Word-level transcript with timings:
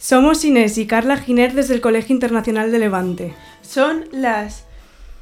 Somos 0.00 0.44
Inés 0.44 0.78
y 0.78 0.86
Carla 0.86 1.16
Giner 1.16 1.54
desde 1.54 1.74
el 1.74 1.80
Colegio 1.80 2.14
Internacional 2.14 2.70
de 2.70 2.78
Levante. 2.78 3.34
Son 3.62 4.04
las 4.12 4.64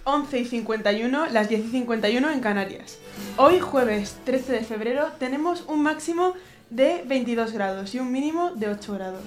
11 0.04 0.38
y 0.38 0.44
51, 0.44 1.28
las 1.30 1.48
10 1.48 1.64
y 1.64 1.70
51 1.70 2.30
en 2.30 2.40
Canarias. 2.40 2.98
Hoy, 3.38 3.58
jueves 3.58 4.18
13 4.24 4.52
de 4.52 4.64
febrero, 4.64 5.06
tenemos 5.18 5.64
un 5.66 5.82
máximo 5.82 6.34
de 6.68 7.02
22 7.06 7.52
grados 7.52 7.94
y 7.94 8.00
un 8.00 8.12
mínimo 8.12 8.50
de 8.50 8.68
8 8.68 8.92
grados. 8.92 9.24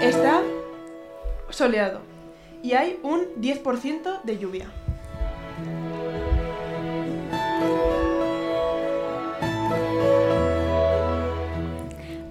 Está 0.00 0.40
soleado 1.50 2.00
y 2.62 2.74
hay 2.74 3.00
un 3.02 3.22
10% 3.40 4.22
de 4.22 4.38
lluvia. 4.38 4.70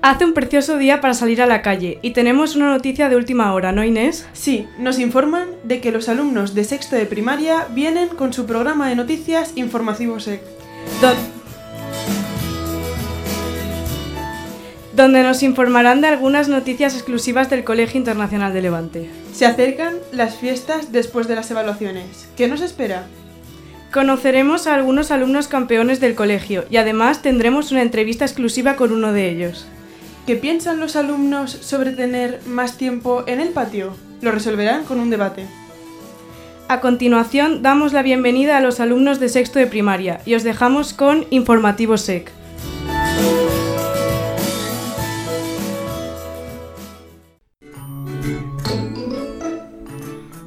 Hace 0.08 0.24
un 0.24 0.36
precioso 0.36 0.78
día 0.78 1.02
para 1.02 1.16
salir 1.16 1.42
a 1.42 1.48
la 1.48 1.64
calle 1.64 1.98
y 2.04 2.12
tenemos 2.12 2.56
una 2.56 2.70
noticia 2.70 3.10
de 3.10 3.16
última 3.16 3.52
hora, 3.56 3.72
¿no 3.72 3.84
Inés? 3.84 4.28
Sí, 4.34 4.68
nos 4.78 5.00
informan 5.00 5.48
de 5.64 5.82
que 5.82 5.92
los 5.92 6.10
alumnos 6.10 6.54
de 6.54 6.64
sexto 6.64 6.96
de 6.96 7.08
primaria 7.08 7.66
vienen 7.72 8.10
con 8.10 8.32
su 8.32 8.46
programa 8.46 8.88
de 8.88 8.96
noticias 8.96 9.54
informativo 9.56 10.20
SEC. 10.20 10.42
Do- 11.02 11.16
donde 14.94 15.24
nos 15.24 15.42
informarán 15.42 16.02
de 16.02 16.08
algunas 16.10 16.50
noticias 16.50 16.94
exclusivas 16.94 17.50
del 17.50 17.64
Colegio 17.64 17.98
Internacional 17.98 18.54
de 18.54 18.62
Levante. 18.62 19.10
Se 19.34 19.48
acercan 19.48 19.96
las 20.12 20.36
fiestas 20.38 20.92
después 20.92 21.28
de 21.28 21.34
las 21.36 21.50
evaluaciones. 21.50 22.30
¿Qué 22.38 22.48
nos 22.48 22.62
espera? 22.62 23.08
Conoceremos 23.92 24.68
a 24.68 24.76
algunos 24.76 25.10
alumnos 25.10 25.48
campeones 25.48 26.00
del 26.00 26.14
colegio 26.14 26.66
y 26.70 26.78
además 26.78 27.24
tendremos 27.24 27.72
una 27.72 27.82
entrevista 27.82 28.24
exclusiva 28.24 28.76
con 28.76 28.92
uno 28.92 29.12
de 29.12 29.30
ellos. 29.32 29.66
¿Qué 30.26 30.36
piensan 30.36 30.80
los 30.80 30.96
alumnos 30.96 31.52
sobre 31.52 31.92
tener 31.92 32.42
más 32.48 32.78
tiempo 32.78 33.24
en 33.28 33.40
el 33.40 33.50
patio? 33.50 33.96
Lo 34.22 34.32
resolverán 34.32 34.84
con 34.84 35.00
un 35.00 35.12
debate. 35.12 35.46
A 36.68 36.82
continuación, 36.82 37.62
damos 37.62 37.94
la 37.94 38.02
bienvenida 38.02 38.58
a 38.58 38.60
los 38.60 38.80
alumnos 38.80 39.20
de 39.20 39.30
sexto 39.30 39.60
de 39.60 39.68
primaria 39.68 40.22
y 40.26 40.34
os 40.34 40.44
dejamos 40.44 40.94
con 40.94 41.28
Informativo 41.30 41.96
SEC. 41.98 42.32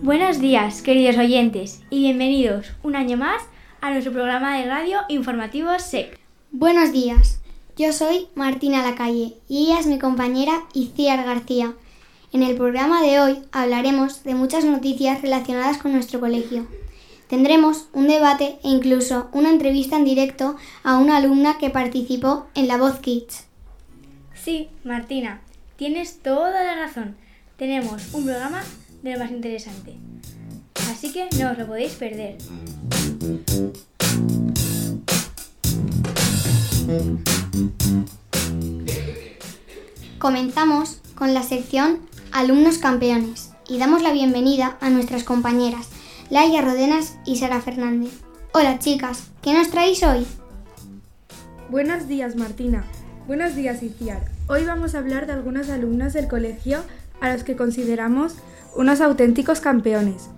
Buenos 0.02 0.40
días, 0.40 0.82
queridos 0.82 1.18
oyentes, 1.18 1.82
y 1.88 2.00
bienvenidos 2.00 2.72
un 2.82 2.96
año 2.96 3.16
más 3.16 3.44
a 3.80 3.90
nuestro 3.90 4.12
programa 4.12 4.58
de 4.58 4.66
radio 4.66 5.02
informativo 5.08 5.70
SEC. 5.78 6.18
Buenos 6.50 6.90
días, 6.90 7.37
yo 7.78 7.92
soy 7.92 8.26
Martina 8.34 8.82
Lacalle 8.82 9.34
y 9.48 9.66
ella 9.66 9.78
es 9.78 9.86
mi 9.86 10.00
compañera 10.00 10.64
Iciar 10.74 11.24
García. 11.24 11.74
En 12.32 12.42
el 12.42 12.56
programa 12.56 13.00
de 13.02 13.20
hoy 13.20 13.38
hablaremos 13.52 14.24
de 14.24 14.34
muchas 14.34 14.64
noticias 14.64 15.22
relacionadas 15.22 15.78
con 15.78 15.92
nuestro 15.92 16.18
colegio. 16.18 16.66
Tendremos 17.28 17.86
un 17.92 18.08
debate 18.08 18.58
e 18.64 18.68
incluso 18.68 19.28
una 19.32 19.50
entrevista 19.50 19.96
en 19.96 20.04
directo 20.04 20.56
a 20.82 20.98
una 20.98 21.18
alumna 21.18 21.56
que 21.58 21.70
participó 21.70 22.48
en 22.56 22.66
La 22.66 22.78
Voz 22.78 22.98
Kids. 22.98 23.44
Sí, 24.34 24.68
Martina, 24.82 25.40
tienes 25.76 26.18
toda 26.18 26.64
la 26.64 26.74
razón. 26.74 27.16
Tenemos 27.58 28.12
un 28.12 28.24
programa 28.24 28.64
de 29.02 29.12
lo 29.12 29.20
más 29.20 29.30
interesante. 29.30 29.94
Así 30.90 31.12
que 31.12 31.28
no 31.38 31.52
os 31.52 31.58
lo 31.58 31.66
podéis 31.66 31.92
perder. 31.92 32.38
Comenzamos 40.18 41.00
con 41.14 41.34
la 41.34 41.42
sección 41.42 42.00
Alumnos 42.32 42.78
Campeones 42.78 43.50
y 43.68 43.78
damos 43.78 44.02
la 44.02 44.12
bienvenida 44.12 44.76
a 44.80 44.90
nuestras 44.90 45.24
compañeras 45.24 45.88
Laia 46.30 46.62
Rodenas 46.62 47.16
y 47.24 47.36
Sara 47.36 47.60
Fernández. 47.60 48.12
Hola 48.52 48.78
chicas, 48.78 49.24
¿qué 49.42 49.54
nos 49.54 49.70
traéis 49.70 50.02
hoy? 50.02 50.26
Buenos 51.70 52.08
días, 52.08 52.36
Martina. 52.36 52.84
Buenos 53.26 53.54
días, 53.54 53.82
Iciar. 53.82 54.24
Hoy 54.46 54.64
vamos 54.64 54.94
a 54.94 54.98
hablar 54.98 55.26
de 55.26 55.32
algunos 55.32 55.68
alumnos 55.68 56.12
del 56.12 56.28
colegio 56.28 56.82
a 57.20 57.32
los 57.32 57.44
que 57.44 57.56
consideramos 57.56 58.34
unos 58.74 59.00
auténticos 59.00 59.60
campeones, 59.60 60.30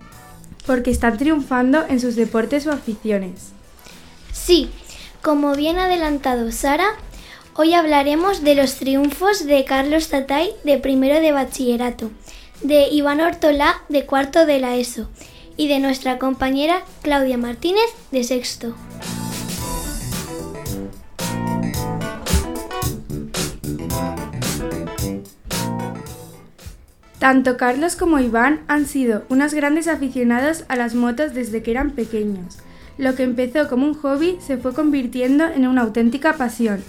porque 0.67 0.91
están 0.91 1.17
triunfando 1.19 1.85
en 1.89 2.01
sus 2.01 2.17
deportes 2.17 2.67
o 2.67 2.73
aficiones. 2.73 3.51
Sí, 4.33 4.71
como 5.23 5.55
bien 5.55 5.79
adelantado 5.79 6.51
Sara, 6.51 6.89
hoy 7.61 7.75
hablaremos 7.75 8.43
de 8.43 8.55
los 8.55 8.77
triunfos 8.77 9.45
de 9.45 9.67
Carlos 9.67 10.09
Tatay 10.09 10.55
de 10.65 10.79
primero 10.79 11.21
de 11.21 11.31
bachillerato, 11.31 12.11
de 12.63 12.89
Iván 12.89 13.21
Ortolá 13.21 13.83
de 13.91 14.07
cuarto 14.07 14.47
de 14.47 14.61
la 14.61 14.77
ESO 14.77 15.11
y 15.59 15.69
de 15.69 15.79
nuestra 15.79 16.19
compañera 16.19 16.81
Claudia 17.03 17.37
Martínez 17.37 17.85
de 18.13 18.25
sexto. 18.25 18.75
Tanto 27.19 27.59
Carlos 27.59 27.95
como 27.95 28.21
Iván 28.21 28.63
han 28.69 28.87
sido 28.87 29.25
unos 29.29 29.53
grandes 29.53 29.87
aficionados 29.87 30.65
a 30.69 30.77
las 30.77 30.95
motos 30.95 31.35
desde 31.35 31.63
que 31.63 31.73
eran 31.73 31.91
pequeños. 31.91 32.57
Lo 32.97 33.15
que 33.15 33.23
empezó 33.25 33.69
como 33.69 33.87
un 33.87 33.93
hobby 33.93 34.39
se 34.41 34.57
fue 34.57 34.73
convirtiendo 34.73 35.45
en 35.45 35.67
una 35.67 35.83
auténtica 35.83 36.39
pasión 36.39 36.83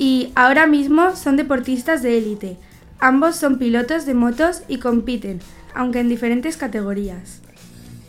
y 0.00 0.32
ahora 0.34 0.66
mismo 0.66 1.14
son 1.14 1.36
deportistas 1.36 2.02
de 2.02 2.16
élite. 2.16 2.56
Ambos 3.00 3.36
son 3.36 3.58
pilotos 3.58 4.06
de 4.06 4.14
motos 4.14 4.62
y 4.66 4.78
compiten, 4.78 5.40
aunque 5.74 6.00
en 6.00 6.08
diferentes 6.08 6.56
categorías. 6.56 7.42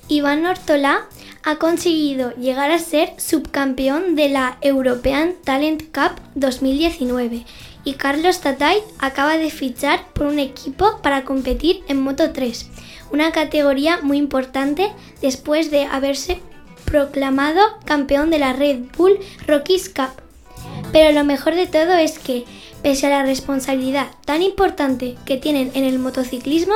Iván 0.07 0.45
Ortolá 0.45 1.01
ha 1.43 1.57
conseguido 1.57 2.33
llegar 2.35 2.71
a 2.71 2.79
ser 2.79 3.13
subcampeón 3.17 4.15
de 4.15 4.29
la 4.29 4.57
European 4.61 5.33
Talent 5.43 5.83
Cup 5.93 6.21
2019 6.35 7.45
y 7.83 7.93
Carlos 7.95 8.39
Tatay 8.39 8.77
acaba 8.99 9.37
de 9.37 9.49
fichar 9.49 10.07
por 10.13 10.27
un 10.27 10.39
equipo 10.39 11.01
para 11.03 11.25
competir 11.25 11.81
en 11.89 12.01
Moto 12.01 12.31
3, 12.31 12.69
una 13.11 13.33
categoría 13.33 13.99
muy 14.01 14.17
importante 14.17 14.89
después 15.21 15.71
de 15.71 15.83
haberse 15.83 16.39
proclamado 16.85 17.59
campeón 17.83 18.29
de 18.29 18.39
la 18.39 18.53
Red 18.53 18.79
Bull 18.97 19.19
Rockies 19.45 19.89
Cup. 19.89 20.30
Pero 20.91 21.13
lo 21.13 21.23
mejor 21.23 21.55
de 21.55 21.67
todo 21.67 21.93
es 21.93 22.19
que, 22.19 22.45
pese 22.83 23.07
a 23.07 23.09
la 23.09 23.23
responsabilidad 23.23 24.07
tan 24.25 24.41
importante 24.41 25.15
que 25.25 25.37
tienen 25.37 25.71
en 25.73 25.85
el 25.85 25.99
motociclismo, 25.99 26.73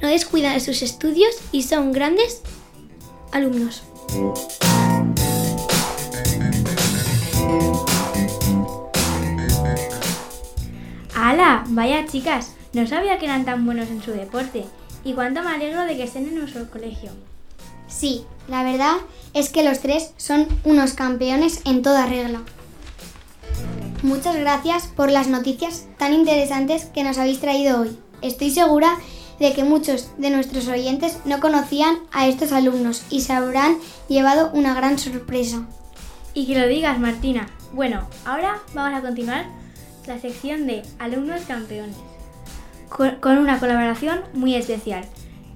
no 0.00 0.08
descuidan 0.08 0.60
sus 0.60 0.82
estudios 0.82 1.34
y 1.52 1.62
son 1.62 1.92
grandes 1.92 2.42
alumnos. 3.30 3.82
¡Hala! 11.14 11.64
Vaya 11.68 12.04
chicas, 12.06 12.54
no 12.72 12.86
sabía 12.86 13.18
que 13.18 13.26
eran 13.26 13.44
tan 13.44 13.64
buenos 13.64 13.88
en 13.90 14.02
su 14.02 14.10
deporte. 14.10 14.64
Y 15.04 15.14
cuánto 15.14 15.42
me 15.42 15.50
alegro 15.50 15.82
de 15.82 15.96
que 15.96 16.04
estén 16.04 16.26
en 16.26 16.36
nuestro 16.36 16.68
colegio. 16.70 17.10
Sí, 17.88 18.24
la 18.48 18.64
verdad 18.64 18.96
es 19.34 19.50
que 19.50 19.62
los 19.62 19.80
tres 19.80 20.12
son 20.16 20.48
unos 20.64 20.94
campeones 20.94 21.60
en 21.64 21.82
toda 21.82 22.06
regla. 22.06 22.42
Muchas 24.02 24.34
gracias 24.36 24.88
por 24.88 25.12
las 25.12 25.28
noticias 25.28 25.86
tan 25.96 26.12
interesantes 26.12 26.86
que 26.86 27.04
nos 27.04 27.18
habéis 27.18 27.38
traído 27.38 27.80
hoy. 27.80 27.96
Estoy 28.20 28.50
segura 28.50 28.96
de 29.38 29.52
que 29.52 29.62
muchos 29.62 30.10
de 30.18 30.30
nuestros 30.30 30.66
oyentes 30.66 31.20
no 31.24 31.38
conocían 31.38 31.98
a 32.10 32.26
estos 32.26 32.50
alumnos 32.50 33.04
y 33.10 33.20
se 33.20 33.32
habrán 33.32 33.76
llevado 34.08 34.50
una 34.54 34.74
gran 34.74 34.98
sorpresa. 34.98 35.68
Y 36.34 36.46
que 36.48 36.58
lo 36.58 36.66
digas, 36.66 36.98
Martina. 36.98 37.48
Bueno, 37.72 38.08
ahora 38.24 38.58
vamos 38.74 38.98
a 38.98 39.02
continuar 39.02 39.46
la 40.08 40.18
sección 40.18 40.66
de 40.66 40.82
alumnos 40.98 41.42
campeones 41.42 41.96
con 42.88 43.38
una 43.38 43.60
colaboración 43.60 44.20
muy 44.34 44.56
especial. 44.56 45.04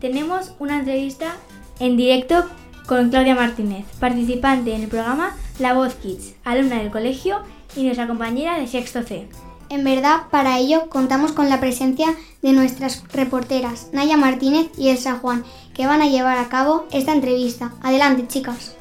Tenemos 0.01 0.53
una 0.61 0.79
entrevista 0.79 1.35
en 1.81 1.97
directo 1.97 2.49
con 2.87 3.11
Claudia 3.11 3.35
Martínez, 3.35 3.87
participante 3.99 4.73
en 4.73 4.83
el 4.83 4.89
programa 4.89 5.37
La 5.59 5.75
Voz 5.75 5.95
Kids, 5.97 6.35
alumna 6.45 6.79
del 6.79 6.93
colegio 6.93 7.41
y 7.77 7.85
nuestra 7.85 8.07
compañera 8.07 8.59
de 8.59 8.67
sexto 8.67 9.03
C. 9.03 9.29
En 9.69 9.85
verdad, 9.85 10.29
para 10.31 10.59
ello 10.59 10.89
contamos 10.89 11.33
con 11.33 11.49
la 11.49 11.61
presencia 11.61 12.15
de 12.41 12.53
nuestras 12.53 13.03
reporteras 13.13 13.89
Naya 13.93 14.17
Martínez 14.17 14.69
y 14.79 14.91
Elsa 14.91 15.19
Juan, 15.19 15.45
que 15.75 15.87
van 15.87 16.03
a 16.03 16.09
llevar 16.09 16.39
a 16.39 16.49
cabo 16.49 16.87
esta 16.93 17.13
entrevista. 17.13 17.73
Adelante, 17.83 18.29
chicas. 18.29 18.77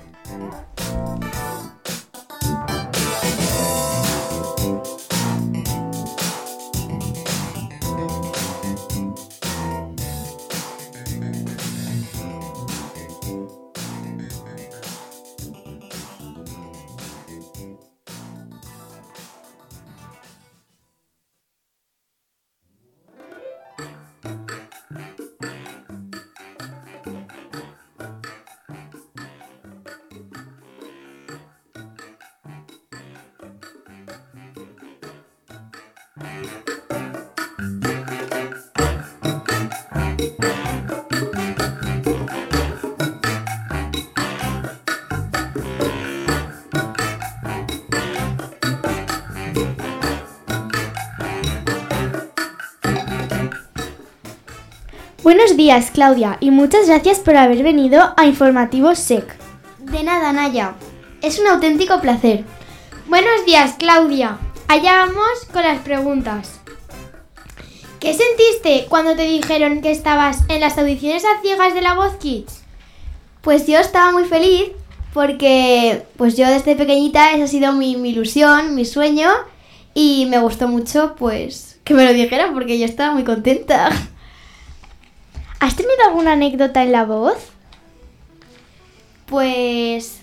Buenos 55.25 55.57
días, 55.57 55.89
Claudia, 55.91 56.37
y 56.39 56.51
muchas 56.51 56.85
gracias 56.85 57.17
por 57.17 57.35
haber 57.35 57.63
venido 57.63 58.13
a 58.15 58.27
Informativo 58.27 58.93
SEC. 58.93 59.35
De 59.79 60.03
nada, 60.03 60.31
Naya. 60.31 60.75
Es 61.23 61.39
un 61.39 61.47
auténtico 61.47 61.99
placer. 61.99 62.43
Buenos 63.07 63.43
días, 63.43 63.73
Claudia. 63.79 64.37
Allá 64.67 65.05
vamos 65.05 65.45
con 65.53 65.61
las 65.61 65.79
preguntas. 65.81 66.59
¿Qué 67.99 68.13
sentiste 68.13 68.87
cuando 68.89 69.15
te 69.15 69.23
dijeron 69.23 69.81
que 69.81 69.91
estabas 69.91 70.39
en 70.49 70.59
las 70.59 70.77
audiciones 70.77 71.23
a 71.23 71.41
ciegas 71.41 71.73
de 71.75 71.81
la 71.81 71.93
Voz 71.93 72.15
Kids? 72.15 72.63
Pues 73.41 73.67
yo 73.67 73.77
estaba 73.77 74.11
muy 74.11 74.25
feliz 74.25 74.71
porque 75.13 76.03
pues 76.17 76.35
yo 76.35 76.47
desde 76.47 76.75
pequeñita 76.75 77.31
esa 77.31 77.43
ha 77.43 77.47
sido 77.47 77.73
mi, 77.73 77.95
mi 77.95 78.09
ilusión, 78.09 78.75
mi 78.75 78.85
sueño 78.85 79.29
y 79.93 80.25
me 80.29 80.39
gustó 80.39 80.67
mucho 80.67 81.15
pues 81.15 81.79
que 81.83 81.93
me 81.93 82.03
lo 82.03 82.13
dijeran 82.13 82.53
porque 82.53 82.79
yo 82.79 82.85
estaba 82.85 83.13
muy 83.13 83.23
contenta. 83.23 83.89
¿Has 85.59 85.75
tenido 85.75 85.95
alguna 86.07 86.33
anécdota 86.33 86.83
en 86.83 86.91
la 86.91 87.05
voz? 87.05 87.37
Pues 89.27 90.21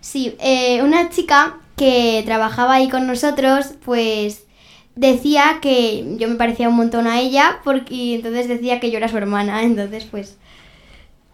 sí, 0.00 0.36
eh, 0.40 0.82
una 0.82 1.08
chica 1.08 1.60
que 1.76 2.22
trabajaba 2.24 2.74
ahí 2.74 2.88
con 2.88 3.06
nosotros, 3.06 3.74
pues 3.84 4.44
decía 4.96 5.58
que 5.60 6.16
yo 6.18 6.28
me 6.28 6.36
parecía 6.36 6.68
un 6.68 6.76
montón 6.76 7.06
a 7.06 7.20
ella, 7.20 7.60
porque 7.64 8.14
entonces 8.14 8.48
decía 8.48 8.80
que 8.80 8.90
yo 8.90 8.98
era 8.98 9.08
su 9.08 9.16
hermana, 9.16 9.62
entonces 9.64 10.04
pues, 10.04 10.36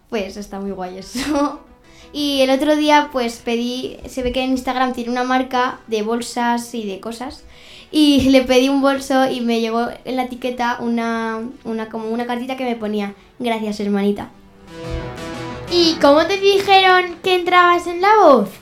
pues 0.09 0.37
está 0.37 0.61
muy 0.61 0.73
guay 0.73 0.99
eso. 0.99 1.61
Y 2.13 2.41
el 2.41 2.51
otro 2.51 2.75
día 2.75 3.11
pues 3.13 3.37
pedí, 3.37 3.97
se 4.09 4.25
ve 4.25 4.33
que 4.33 4.43
en 4.43 4.51
Instagram 4.51 4.95
tiene 4.95 5.13
una 5.13 5.23
marca 5.23 5.79
de 5.87 6.03
bolsas 6.03 6.75
y 6.75 6.85
de 6.85 6.99
cosas, 6.99 7.45
y 7.93 8.23
le 8.31 8.43
pedí 8.43 8.69
un 8.69 8.81
bolso 8.81 9.31
y 9.31 9.41
me 9.41 9.61
llegó 9.61 9.87
en 10.05 10.17
la 10.17 10.25
etiqueta 10.25 10.79
una, 10.81 11.41
una 11.63 11.89
como 11.89 12.09
una 12.09 12.27
cartita 12.27 12.57
que 12.57 12.65
me 12.65 12.75
ponía, 12.75 13.15
gracias 13.39 13.79
hermanita. 13.79 14.31
¿Y 15.71 15.95
cómo 16.01 16.27
te 16.27 16.37
dijeron 16.37 17.15
que 17.23 17.37
entrabas 17.37 17.87
en 17.87 18.01
la 18.01 18.17
voz? 18.17 18.60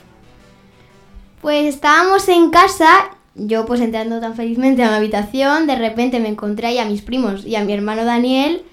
Pues 1.41 1.73
estábamos 1.73 2.27
en 2.27 2.49
casa, 2.49 3.11
yo 3.35 3.65
pues 3.65 3.79
entrando 3.79 4.19
tan 4.19 4.35
felizmente 4.35 4.83
a 4.83 4.89
mi 4.89 4.95
habitación, 4.95 5.67
de 5.67 5.75
repente 5.75 6.19
me 6.19 6.27
encontré 6.27 6.67
ahí 6.67 6.77
a 6.77 6.85
mis 6.85 7.01
primos 7.01 7.45
y 7.45 7.55
a 7.55 7.63
mi 7.63 7.73
hermano 7.73 8.03
Daniel 8.03 8.63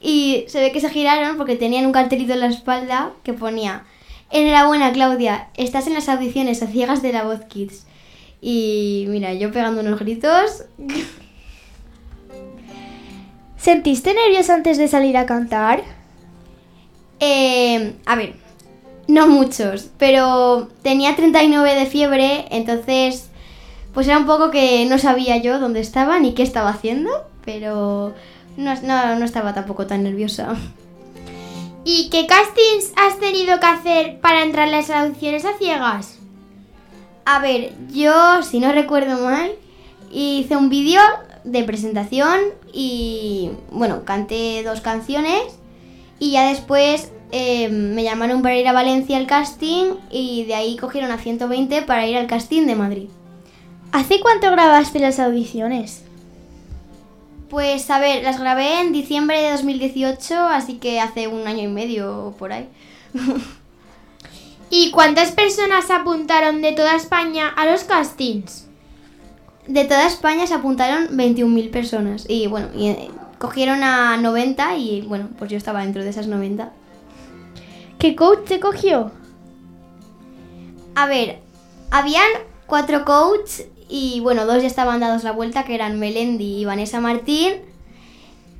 y 0.00 0.44
se 0.48 0.60
ve 0.60 0.70
que 0.70 0.80
se 0.80 0.90
giraron 0.90 1.38
porque 1.38 1.56
tenían 1.56 1.86
un 1.86 1.92
cartelito 1.92 2.34
en 2.34 2.40
la 2.40 2.48
espalda 2.48 3.12
que 3.22 3.32
ponía 3.32 3.84
Enhorabuena 4.30 4.92
Claudia, 4.92 5.48
estás 5.54 5.86
en 5.86 5.94
las 5.94 6.08
audiciones 6.08 6.62
a 6.62 6.66
ciegas 6.66 7.02
de 7.02 7.12
la 7.12 7.24
voz 7.24 7.44
Kids. 7.44 7.86
Y 8.40 9.06
mira, 9.08 9.32
yo 9.32 9.52
pegando 9.52 9.80
unos 9.80 10.00
gritos. 10.00 10.64
¿Sentiste 13.56 14.12
nervios 14.12 14.50
antes 14.50 14.76
de 14.76 14.88
salir 14.88 15.16
a 15.16 15.24
cantar? 15.24 15.84
Eh, 17.20 17.94
a 18.04 18.16
ver, 18.16 18.34
no 19.06 19.26
muchos, 19.26 19.90
pero 19.98 20.68
tenía 20.82 21.16
39 21.16 21.74
de 21.74 21.86
fiebre, 21.86 22.46
entonces 22.50 23.30
pues 23.92 24.08
era 24.08 24.18
un 24.18 24.26
poco 24.26 24.50
que 24.50 24.86
no 24.86 24.98
sabía 24.98 25.36
yo 25.36 25.60
dónde 25.60 25.80
estaba 25.80 26.18
ni 26.18 26.34
qué 26.34 26.42
estaba 26.42 26.70
haciendo, 26.70 27.10
pero 27.44 28.12
no, 28.56 28.74
no, 28.82 29.16
no 29.16 29.24
estaba 29.24 29.54
tampoco 29.54 29.86
tan 29.86 30.02
nerviosa. 30.02 30.56
¿Y 31.84 32.08
qué 32.10 32.26
castings 32.26 32.92
has 32.96 33.20
tenido 33.20 33.60
que 33.60 33.66
hacer 33.66 34.20
para 34.20 34.42
entrar 34.42 34.66
en 34.66 34.72
las 34.72 34.90
audiciones 34.90 35.44
a 35.44 35.56
ciegas? 35.58 36.18
A 37.26 37.38
ver, 37.38 37.72
yo, 37.92 38.42
si 38.42 38.58
no 38.58 38.72
recuerdo 38.72 39.22
mal, 39.22 39.52
hice 40.10 40.56
un 40.56 40.70
vídeo 40.70 41.00
de 41.44 41.62
presentación 41.62 42.40
y, 42.72 43.50
bueno, 43.70 44.04
canté 44.04 44.62
dos 44.64 44.80
canciones 44.80 45.58
y 46.18 46.32
ya 46.32 46.48
después 46.48 47.12
eh, 47.36 47.68
me 47.68 48.04
llamaron 48.04 48.42
para 48.42 48.56
ir 48.56 48.68
a 48.68 48.72
Valencia 48.72 49.16
al 49.16 49.26
casting 49.26 49.94
y 50.08 50.44
de 50.44 50.54
ahí 50.54 50.76
cogieron 50.76 51.10
a 51.10 51.18
120 51.18 51.82
para 51.82 52.06
ir 52.06 52.16
al 52.16 52.28
casting 52.28 52.64
de 52.64 52.76
Madrid. 52.76 53.08
¿Hace 53.90 54.20
cuánto 54.20 54.52
grabaste 54.52 55.00
las 55.00 55.18
audiciones? 55.18 56.04
Pues 57.50 57.90
a 57.90 57.98
ver, 57.98 58.22
las 58.22 58.38
grabé 58.38 58.80
en 58.80 58.92
diciembre 58.92 59.42
de 59.42 59.50
2018, 59.50 60.46
así 60.46 60.74
que 60.74 61.00
hace 61.00 61.26
un 61.26 61.48
año 61.48 61.64
y 61.64 61.66
medio 61.66 62.26
o 62.26 62.30
por 62.36 62.52
ahí. 62.52 62.68
¿Y 64.70 64.92
cuántas 64.92 65.32
personas 65.32 65.86
se 65.86 65.92
apuntaron 65.92 66.62
de 66.62 66.70
toda 66.70 66.94
España 66.94 67.48
a 67.48 67.66
los 67.66 67.82
castings? 67.82 68.68
De 69.66 69.84
toda 69.86 70.06
España 70.06 70.46
se 70.46 70.54
apuntaron 70.54 71.08
21.000 71.08 71.70
personas 71.72 72.26
y 72.28 72.46
bueno, 72.46 72.68
y, 72.76 72.90
eh, 72.90 73.10
cogieron 73.38 73.82
a 73.82 74.16
90 74.18 74.76
y 74.76 75.02
bueno, 75.02 75.30
pues 75.36 75.50
yo 75.50 75.56
estaba 75.56 75.80
dentro 75.80 76.04
de 76.04 76.10
esas 76.10 76.28
90. 76.28 76.70
¿Qué 78.04 78.14
coach 78.14 78.44
te 78.44 78.60
cogió? 78.60 79.12
A 80.94 81.06
ver, 81.06 81.38
habían 81.90 82.26
cuatro 82.66 83.02
coaches 83.06 83.68
y 83.88 84.20
bueno, 84.20 84.44
dos 84.44 84.60
ya 84.60 84.66
estaban 84.66 85.00
dados 85.00 85.24
la 85.24 85.32
vuelta, 85.32 85.64
que 85.64 85.74
eran 85.74 85.98
Melendi 85.98 86.60
y 86.60 86.66
Vanessa 86.66 87.00
Martín. 87.00 87.54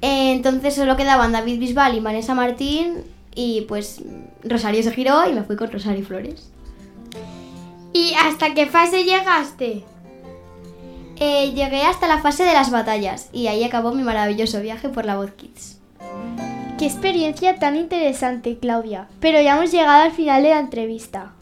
Eh, 0.00 0.32
entonces 0.32 0.74
solo 0.74 0.96
quedaban 0.96 1.32
David 1.32 1.58
Bisbal 1.58 1.94
y 1.94 2.00
Vanessa 2.00 2.34
Martín 2.34 3.04
y 3.34 3.66
pues 3.68 4.00
Rosario 4.44 4.82
se 4.82 4.92
giró 4.92 5.28
y 5.28 5.34
me 5.34 5.42
fui 5.42 5.56
con 5.56 5.70
Rosario 5.70 6.06
Flores. 6.06 6.50
¿Y 7.92 8.14
hasta 8.14 8.54
qué 8.54 8.64
fase 8.64 9.04
llegaste? 9.04 9.84
Eh, 11.16 11.52
llegué 11.52 11.82
hasta 11.82 12.08
la 12.08 12.22
fase 12.22 12.44
de 12.44 12.54
las 12.54 12.70
batallas 12.70 13.28
y 13.30 13.48
ahí 13.48 13.62
acabó 13.62 13.92
mi 13.92 14.04
maravilloso 14.04 14.62
viaje 14.62 14.88
por 14.88 15.04
la 15.04 15.16
Voz 15.16 15.32
Kids. 15.32 15.83
Qué 16.78 16.86
experiencia 16.86 17.56
tan 17.60 17.76
interesante, 17.76 18.58
Claudia. 18.58 19.08
Pero 19.20 19.40
ya 19.40 19.56
hemos 19.56 19.70
llegado 19.70 20.02
al 20.02 20.10
final 20.10 20.42
de 20.42 20.50
la 20.50 20.58
entrevista. 20.58 21.32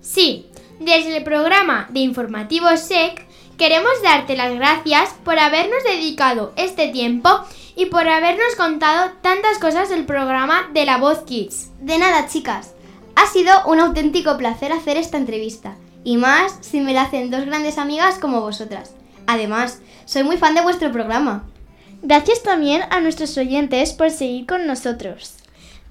Sí, 0.00 0.46
desde 0.80 1.18
el 1.18 1.22
programa 1.22 1.86
de 1.90 2.00
Informativo 2.00 2.68
SEC 2.76 3.24
queremos 3.56 3.92
darte 4.02 4.36
las 4.36 4.52
gracias 4.52 5.14
por 5.24 5.38
habernos 5.38 5.84
dedicado 5.84 6.52
este 6.56 6.88
tiempo 6.88 7.28
y 7.76 7.86
por 7.86 8.08
habernos 8.08 8.56
contado 8.56 9.12
tantas 9.22 9.58
cosas 9.58 9.90
del 9.90 10.06
programa 10.06 10.68
de 10.74 10.84
La 10.84 10.98
Voz 10.98 11.20
Kids. 11.20 11.70
De 11.80 11.96
nada, 11.96 12.26
chicas. 12.26 12.74
Ha 13.14 13.26
sido 13.26 13.52
un 13.66 13.78
auténtico 13.78 14.36
placer 14.38 14.72
hacer 14.72 14.96
esta 14.96 15.18
entrevista. 15.18 15.76
Y 16.02 16.16
más 16.16 16.58
si 16.62 16.80
me 16.80 16.94
la 16.94 17.02
hacen 17.02 17.30
dos 17.30 17.44
grandes 17.44 17.78
amigas 17.78 18.18
como 18.18 18.40
vosotras. 18.40 18.94
Además, 19.28 19.82
soy 20.04 20.24
muy 20.24 20.36
fan 20.36 20.56
de 20.56 20.62
vuestro 20.62 20.90
programa. 20.90 21.44
Gracias 22.02 22.42
también 22.42 22.82
a 22.90 23.00
nuestros 23.00 23.36
oyentes 23.36 23.92
por 23.92 24.10
seguir 24.10 24.46
con 24.46 24.66
nosotros. 24.66 25.34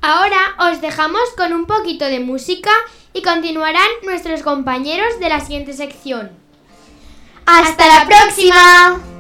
Ahora 0.01 0.37
os 0.71 0.81
dejamos 0.81 1.21
con 1.35 1.53
un 1.53 1.65
poquito 1.65 2.05
de 2.05 2.19
música 2.19 2.71
y 3.13 3.21
continuarán 3.21 3.87
nuestros 4.03 4.41
compañeros 4.41 5.19
de 5.19 5.29
la 5.29 5.41
siguiente 5.41 5.73
sección. 5.73 6.31
¡Hasta, 7.45 7.87
la 7.87 8.07
próxima! 8.07 9.18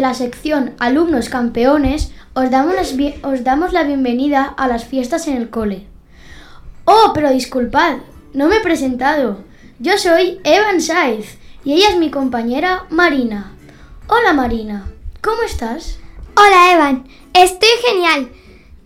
La 0.00 0.14
sección 0.14 0.74
Alumnos 0.78 1.28
Campeones, 1.28 2.12
os 2.34 2.50
damos 2.50 3.72
la 3.72 3.82
bienvenida 3.82 4.44
a 4.44 4.66
las 4.66 4.84
fiestas 4.84 5.28
en 5.28 5.36
el 5.36 5.50
cole. 5.50 5.86
Oh, 6.84 7.12
pero 7.14 7.30
disculpad, 7.30 7.98
no 8.32 8.48
me 8.48 8.56
he 8.56 8.60
presentado. 8.60 9.44
Yo 9.78 9.98
soy 9.98 10.40
Evan 10.44 10.80
Saiz 10.80 11.38
y 11.64 11.74
ella 11.74 11.90
es 11.90 11.98
mi 11.98 12.10
compañera 12.10 12.86
Marina. 12.90 13.52
Hola 14.08 14.32
Marina, 14.32 14.90
¿cómo 15.22 15.42
estás? 15.42 15.98
Hola 16.34 16.72
Evan, 16.72 17.06
estoy 17.34 17.68
genial 17.86 18.30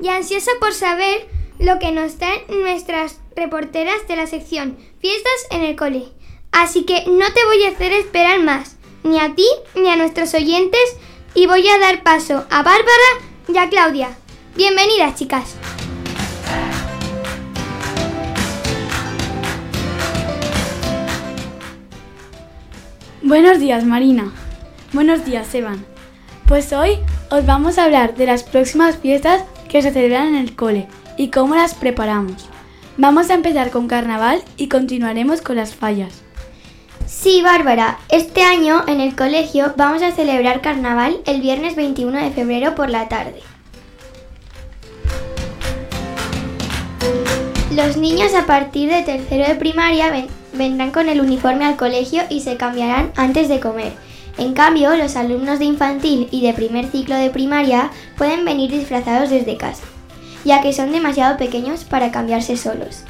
y 0.00 0.08
ansiosa 0.08 0.50
por 0.60 0.72
saber 0.72 1.28
lo 1.58 1.78
que 1.78 1.92
nos 1.92 2.16
traen 2.16 2.42
nuestras 2.48 3.20
reporteras 3.36 4.06
de 4.08 4.16
la 4.16 4.26
sección 4.26 4.76
Fiestas 4.98 5.46
en 5.50 5.62
el 5.62 5.76
Cole. 5.76 6.08
Así 6.50 6.84
que 6.84 7.04
no 7.06 7.26
te 7.32 7.44
voy 7.46 7.64
a 7.64 7.70
hacer 7.70 7.92
esperar 7.92 8.40
más, 8.40 8.73
ni 9.04 9.20
a 9.20 9.34
ti 9.34 9.46
ni 9.76 9.88
a 9.88 9.96
nuestros 9.96 10.32
oyentes 10.34 10.96
y 11.34 11.46
voy 11.46 11.68
a 11.68 11.78
dar 11.78 12.02
paso 12.02 12.46
a 12.50 12.62
Bárbara 12.62 13.10
y 13.46 13.58
a 13.58 13.68
Claudia. 13.68 14.16
Bienvenidas, 14.56 15.14
chicas. 15.14 15.56
Buenos 23.22 23.60
días, 23.60 23.84
Marina. 23.84 24.32
Buenos 24.92 25.24
días, 25.24 25.54
Evan. 25.54 25.84
Pues 26.46 26.72
hoy 26.72 26.98
os 27.30 27.44
vamos 27.44 27.78
a 27.78 27.84
hablar 27.84 28.16
de 28.16 28.26
las 28.26 28.42
próximas 28.42 28.96
fiestas 28.96 29.44
que 29.68 29.82
se 29.82 29.92
celebran 29.92 30.28
en 30.28 30.36
el 30.36 30.56
cole 30.56 30.88
y 31.18 31.30
cómo 31.30 31.54
las 31.54 31.74
preparamos. 31.74 32.48
Vamos 32.96 33.28
a 33.28 33.34
empezar 33.34 33.70
con 33.70 33.88
carnaval 33.88 34.42
y 34.56 34.68
continuaremos 34.68 35.42
con 35.42 35.56
las 35.56 35.74
fallas. 35.74 36.23
Sí, 37.16 37.40
Bárbara, 37.42 37.98
este 38.08 38.42
año 38.42 38.82
en 38.86 39.00
el 39.00 39.14
colegio 39.16 39.72
vamos 39.76 40.02
a 40.02 40.12
celebrar 40.12 40.60
carnaval 40.60 41.18
el 41.26 41.40
viernes 41.40 41.74
21 41.76 42.18
de 42.20 42.30
febrero 42.32 42.74
por 42.74 42.90
la 42.90 43.08
tarde. 43.08 43.40
Los 47.74 47.96
niños 47.96 48.34
a 48.34 48.46
partir 48.46 48.90
de 48.90 49.02
tercero 49.02 49.46
de 49.46 49.54
primaria 49.54 50.10
ven- 50.10 50.26
vendrán 50.52 50.90
con 50.90 51.08
el 51.08 51.20
uniforme 51.20 51.64
al 51.64 51.76
colegio 51.76 52.22
y 52.28 52.40
se 52.40 52.56
cambiarán 52.56 53.12
antes 53.16 53.48
de 53.48 53.58
comer. 53.60 53.92
En 54.36 54.52
cambio, 54.52 54.94
los 54.96 55.16
alumnos 55.16 55.60
de 55.60 55.64
infantil 55.66 56.28
y 56.30 56.42
de 56.42 56.52
primer 56.52 56.86
ciclo 56.90 57.14
de 57.16 57.30
primaria 57.30 57.90
pueden 58.18 58.44
venir 58.44 58.70
disfrazados 58.70 59.30
desde 59.30 59.56
casa, 59.56 59.84
ya 60.44 60.60
que 60.60 60.72
son 60.72 60.92
demasiado 60.92 61.36
pequeños 61.38 61.84
para 61.84 62.10
cambiarse 62.10 62.56
solos. 62.56 63.04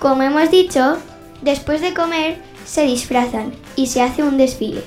Como 0.00 0.22
hemos 0.22 0.50
dicho, 0.50 0.98
después 1.46 1.80
de 1.80 1.94
comer 1.94 2.36
se 2.66 2.82
disfrazan 2.82 3.52
y 3.76 3.86
se 3.86 4.02
hace 4.02 4.22
un 4.22 4.36
desfile. 4.36 4.82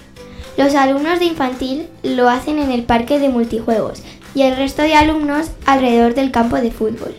Los 0.58 0.75
alumnos 0.75 1.20
de 1.20 1.25
infantil 1.25 1.88
lo 2.04 2.30
hacen 2.30 2.60
en 2.60 2.70
el 2.70 2.84
parque 2.84 3.18
de 3.18 3.30
multijuegos 3.30 4.04
y 4.36 4.42
el 4.42 4.58
resto 4.58 4.82
de 4.82 4.94
alumnos 4.94 5.51
alrededor 5.66 6.13
del 6.13 6.32
campo 6.32 6.58
de 6.58 6.70
fútbol. 6.70 7.16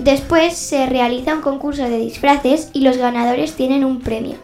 Después 0.00 0.56
se 0.56 0.86
realiza 0.86 1.34
un 1.34 1.40
concurso 1.40 1.84
de 1.84 1.98
disfraces 1.98 2.70
y 2.72 2.80
los 2.80 2.96
ganadores 2.96 3.54
tienen 3.54 3.84
un 3.84 4.00
premio, 4.00 4.34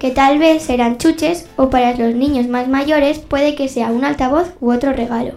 que 0.00 0.10
tal 0.10 0.40
vez 0.40 0.64
serán 0.64 0.98
chuches 0.98 1.46
o 1.56 1.70
para 1.70 1.94
los 1.94 2.14
niños 2.14 2.48
más 2.48 2.66
mayores 2.66 3.20
puede 3.20 3.54
que 3.54 3.68
sea 3.68 3.92
un 3.92 4.04
altavoz 4.04 4.48
u 4.60 4.72
otro 4.72 4.92
regalo. 4.92 5.34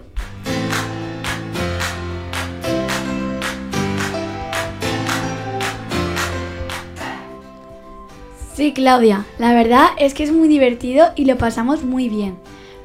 Sí, 8.54 8.72
Claudia, 8.72 9.26
la 9.38 9.52
verdad 9.52 9.88
es 9.98 10.14
que 10.14 10.22
es 10.22 10.30
muy 10.30 10.46
divertido 10.46 11.08
y 11.16 11.24
lo 11.24 11.36
pasamos 11.36 11.82
muy 11.82 12.08
bien. 12.08 12.36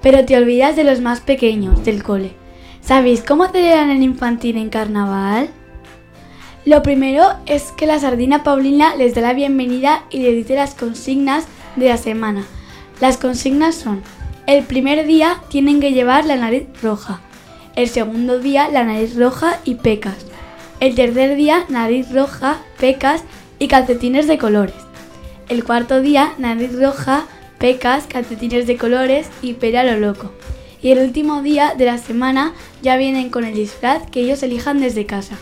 Pero 0.01 0.25
te 0.25 0.35
olvidas 0.35 0.75
de 0.75 0.83
los 0.83 0.99
más 0.99 1.21
pequeños 1.21 1.85
del 1.85 2.01
cole. 2.01 2.31
¿Sabéis 2.81 3.21
cómo 3.21 3.47
celebran 3.49 3.91
el 3.91 4.01
infantil 4.01 4.57
en 4.57 4.69
carnaval? 4.69 5.49
Lo 6.65 6.81
primero 6.81 7.35
es 7.45 7.71
que 7.73 7.85
la 7.85 7.99
sardina 7.99 8.43
Paulina 8.43 8.95
les 8.95 9.13
da 9.13 9.21
la 9.21 9.33
bienvenida 9.33 10.05
y 10.09 10.19
le 10.19 10.31
dice 10.31 10.55
las 10.55 10.73
consignas 10.73 11.45
de 11.75 11.89
la 11.89 11.97
semana. 11.97 12.45
Las 12.99 13.17
consignas 13.17 13.75
son, 13.75 14.01
el 14.47 14.63
primer 14.63 15.05
día 15.05 15.37
tienen 15.49 15.79
que 15.79 15.93
llevar 15.93 16.25
la 16.25 16.35
nariz 16.35 16.65
roja, 16.81 17.21
el 17.75 17.89
segundo 17.89 18.39
día 18.39 18.69
la 18.69 18.83
nariz 18.83 19.15
roja 19.15 19.59
y 19.65 19.75
pecas, 19.75 20.25
el 20.79 20.95
tercer 20.95 21.35
día 21.35 21.65
nariz 21.69 22.11
roja, 22.11 22.57
pecas 22.79 23.23
y 23.59 23.67
calcetines 23.67 24.27
de 24.27 24.39
colores. 24.39 24.88
El 25.49 25.63
cuarto 25.63 25.99
día, 25.99 26.35
nariz 26.37 26.79
roja, 26.79 27.25
pecas, 27.57 28.05
calcetines 28.05 28.67
de 28.67 28.77
colores 28.77 29.27
y 29.41 29.53
pera 29.53 29.83
lo 29.83 29.97
loco. 29.97 30.31
Y 30.79 30.91
el 30.91 30.99
último 30.99 31.41
día 31.41 31.73
de 31.75 31.85
la 31.85 31.97
semana 31.97 32.53
ya 32.83 32.97
vienen 32.97 33.31
con 33.31 33.43
el 33.43 33.55
disfraz 33.55 34.07
que 34.11 34.19
ellos 34.19 34.43
elijan 34.43 34.79
desde 34.79 35.07
casa. 35.07 35.39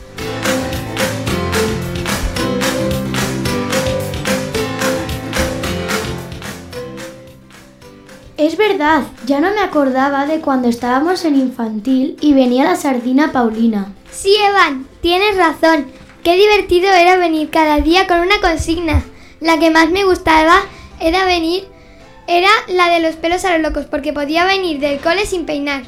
Es 8.38 8.56
verdad, 8.56 9.04
ya 9.26 9.42
no 9.42 9.54
me 9.54 9.60
acordaba 9.60 10.26
de 10.26 10.40
cuando 10.40 10.70
estábamos 10.70 11.26
en 11.26 11.36
infantil 11.36 12.16
y 12.22 12.34
venía 12.34 12.64
la 12.64 12.78
sardina 12.78 13.34
Paulina. 13.34 13.92
Sí, 14.10 14.34
Evan, 14.50 14.88
tienes 15.02 15.36
razón. 15.36 15.88
Qué 16.24 16.36
divertido 16.36 16.88
era 16.94 17.18
venir 17.18 17.50
cada 17.50 17.82
día 17.82 18.08
con 18.08 18.20
una 18.20 18.40
consigna. 18.40 19.04
La 19.40 19.60
que 19.60 19.70
más 19.70 19.92
me 19.92 20.04
gustaba 20.04 20.62
era 21.00 21.26
venir, 21.26 21.68
era 22.28 22.50
la 22.68 22.90
de 22.90 23.00
los 23.00 23.16
pelos 23.16 23.46
a 23.46 23.54
los 23.54 23.62
locos, 23.62 23.86
porque 23.86 24.14
podía 24.14 24.46
venir 24.46 24.80
del 24.80 25.00
cole 25.00 25.26
sin 25.26 25.46
peinar. 25.46 25.84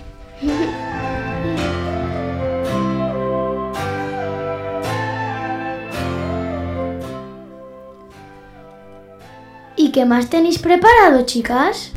¿Y 9.76 9.92
qué 9.92 10.06
más 10.06 10.30
tenéis 10.30 10.60
preparado, 10.60 11.26
chicas? 11.26 11.92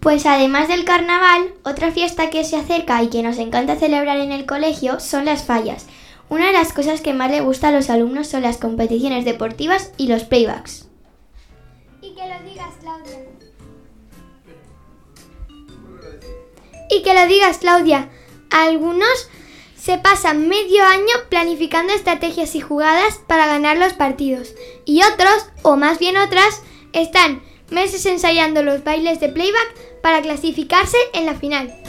Pues 0.00 0.26
además 0.26 0.68
del 0.68 0.84
carnaval, 0.84 1.54
otra 1.64 1.90
fiesta 1.90 2.28
que 2.28 2.44
se 2.44 2.56
acerca 2.56 3.02
y 3.02 3.08
que 3.08 3.22
nos 3.22 3.38
encanta 3.38 3.76
celebrar 3.76 4.18
en 4.18 4.32
el 4.32 4.44
colegio 4.44 5.00
son 5.00 5.24
las 5.24 5.44
fallas. 5.44 5.86
Una 6.28 6.46
de 6.46 6.52
las 6.52 6.72
cosas 6.72 7.00
que 7.00 7.12
más 7.12 7.30
le 7.30 7.40
gusta 7.40 7.68
a 7.68 7.72
los 7.72 7.88
alumnos 7.88 8.26
son 8.26 8.42
las 8.42 8.58
competiciones 8.58 9.24
deportivas 9.24 9.92
y 9.96 10.08
los 10.08 10.24
playbacks. 10.24 10.88
Y 12.02 12.14
que 12.14 12.22
lo 12.26 12.50
digas, 12.50 12.74
Claudia. 12.80 13.24
Y 16.90 17.02
que 17.02 17.14
lo 17.14 17.26
digas, 17.26 17.58
Claudia. 17.58 18.08
Algunos 18.50 19.28
se 19.76 19.98
pasan 19.98 20.48
medio 20.48 20.84
año 20.84 21.14
planificando 21.28 21.92
estrategias 21.92 22.56
y 22.56 22.60
jugadas 22.60 23.20
para 23.28 23.46
ganar 23.46 23.76
los 23.76 23.92
partidos. 23.92 24.54
Y 24.84 25.02
otros, 25.04 25.46
o 25.62 25.76
más 25.76 26.00
bien 26.00 26.16
otras, 26.16 26.62
están 26.92 27.42
meses 27.70 28.04
ensayando 28.06 28.62
los 28.62 28.82
bailes 28.82 29.20
de 29.20 29.28
playback 29.28 30.00
para 30.02 30.22
clasificarse 30.22 30.96
en 31.12 31.26
la 31.26 31.34
final. 31.34 31.85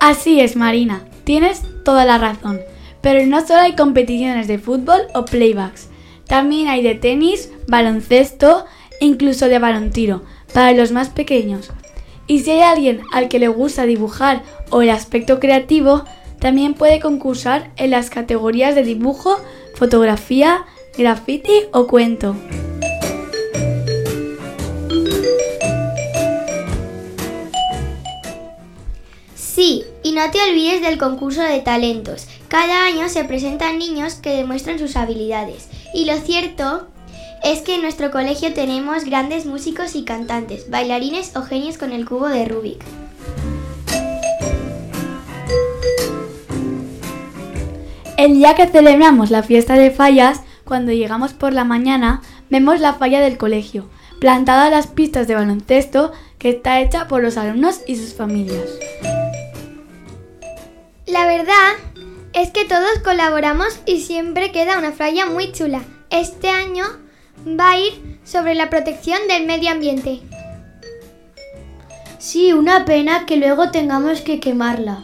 Así 0.00 0.40
es, 0.40 0.56
Marina, 0.56 1.04
tienes 1.24 1.62
toda 1.84 2.06
la 2.06 2.16
razón. 2.16 2.60
Pero 3.02 3.24
no 3.26 3.46
solo 3.46 3.60
hay 3.60 3.76
competiciones 3.76 4.48
de 4.48 4.58
fútbol 4.58 5.02
o 5.14 5.24
playbacks, 5.24 5.88
también 6.26 6.68
hay 6.68 6.82
de 6.82 6.94
tenis, 6.94 7.50
baloncesto 7.66 8.64
e 9.00 9.06
incluso 9.06 9.48
de 9.48 9.58
balontiro, 9.58 10.22
para 10.54 10.72
los 10.72 10.90
más 10.92 11.08
pequeños. 11.08 11.70
Y 12.26 12.40
si 12.40 12.52
hay 12.52 12.62
alguien 12.62 13.02
al 13.12 13.28
que 13.28 13.38
le 13.38 13.48
gusta 13.48 13.84
dibujar 13.84 14.42
o 14.70 14.82
el 14.82 14.90
aspecto 14.90 15.40
creativo, 15.40 16.04
también 16.38 16.74
puede 16.74 17.00
concursar 17.00 17.70
en 17.76 17.90
las 17.90 18.08
categorías 18.08 18.74
de 18.74 18.84
dibujo, 18.84 19.38
fotografía, 19.74 20.64
graffiti 20.96 21.64
o 21.72 21.86
cuento. 21.86 22.36
Sí, 29.34 29.84
y 30.02 30.12
no 30.12 30.30
te 30.30 30.42
olvides 30.42 30.82
del 30.82 30.98
concurso 30.98 31.42
de 31.42 31.60
talentos. 31.60 32.26
Cada 32.48 32.84
año 32.86 33.08
se 33.08 33.24
presentan 33.24 33.78
niños 33.78 34.14
que 34.14 34.36
demuestran 34.36 34.78
sus 34.78 34.96
habilidades. 34.96 35.68
Y 35.94 36.04
lo 36.06 36.16
cierto 36.16 36.88
es 37.42 37.60
que 37.60 37.76
en 37.76 37.82
nuestro 37.82 38.10
colegio 38.10 38.52
tenemos 38.52 39.04
grandes 39.04 39.46
músicos 39.46 39.94
y 39.94 40.04
cantantes, 40.04 40.70
bailarines 40.70 41.36
o 41.36 41.42
genios 41.42 41.78
con 41.78 41.92
el 41.92 42.06
cubo 42.06 42.28
de 42.28 42.44
Rubik. 42.44 42.84
El 48.16 48.34
día 48.34 48.54
que 48.54 48.66
celebramos 48.66 49.30
la 49.30 49.42
fiesta 49.42 49.74
de 49.74 49.90
fallas, 49.90 50.42
cuando 50.64 50.92
llegamos 50.92 51.32
por 51.32 51.54
la 51.54 51.64
mañana, 51.64 52.20
vemos 52.50 52.78
la 52.78 52.92
falla 52.92 53.20
del 53.20 53.38
colegio, 53.38 53.86
plantada 54.20 54.66
a 54.66 54.70
las 54.70 54.88
pistas 54.88 55.26
de 55.26 55.34
baloncesto 55.34 56.12
que 56.38 56.50
está 56.50 56.80
hecha 56.80 57.08
por 57.08 57.22
los 57.22 57.38
alumnos 57.38 57.80
y 57.86 57.96
sus 57.96 58.12
familias. 58.12 58.68
La 61.10 61.26
verdad 61.26 61.72
es 62.34 62.50
que 62.50 62.64
todos 62.64 63.00
colaboramos 63.02 63.80
y 63.84 64.00
siempre 64.00 64.52
queda 64.52 64.78
una 64.78 64.92
falla 64.92 65.26
muy 65.26 65.50
chula. 65.50 65.82
Este 66.08 66.48
año 66.48 66.84
va 67.44 67.72
a 67.72 67.78
ir 67.80 68.20
sobre 68.22 68.54
la 68.54 68.70
protección 68.70 69.18
del 69.26 69.44
medio 69.44 69.72
ambiente. 69.72 70.20
Sí, 72.18 72.52
una 72.52 72.84
pena 72.84 73.26
que 73.26 73.38
luego 73.38 73.72
tengamos 73.72 74.20
que 74.20 74.38
quemarla. 74.38 75.02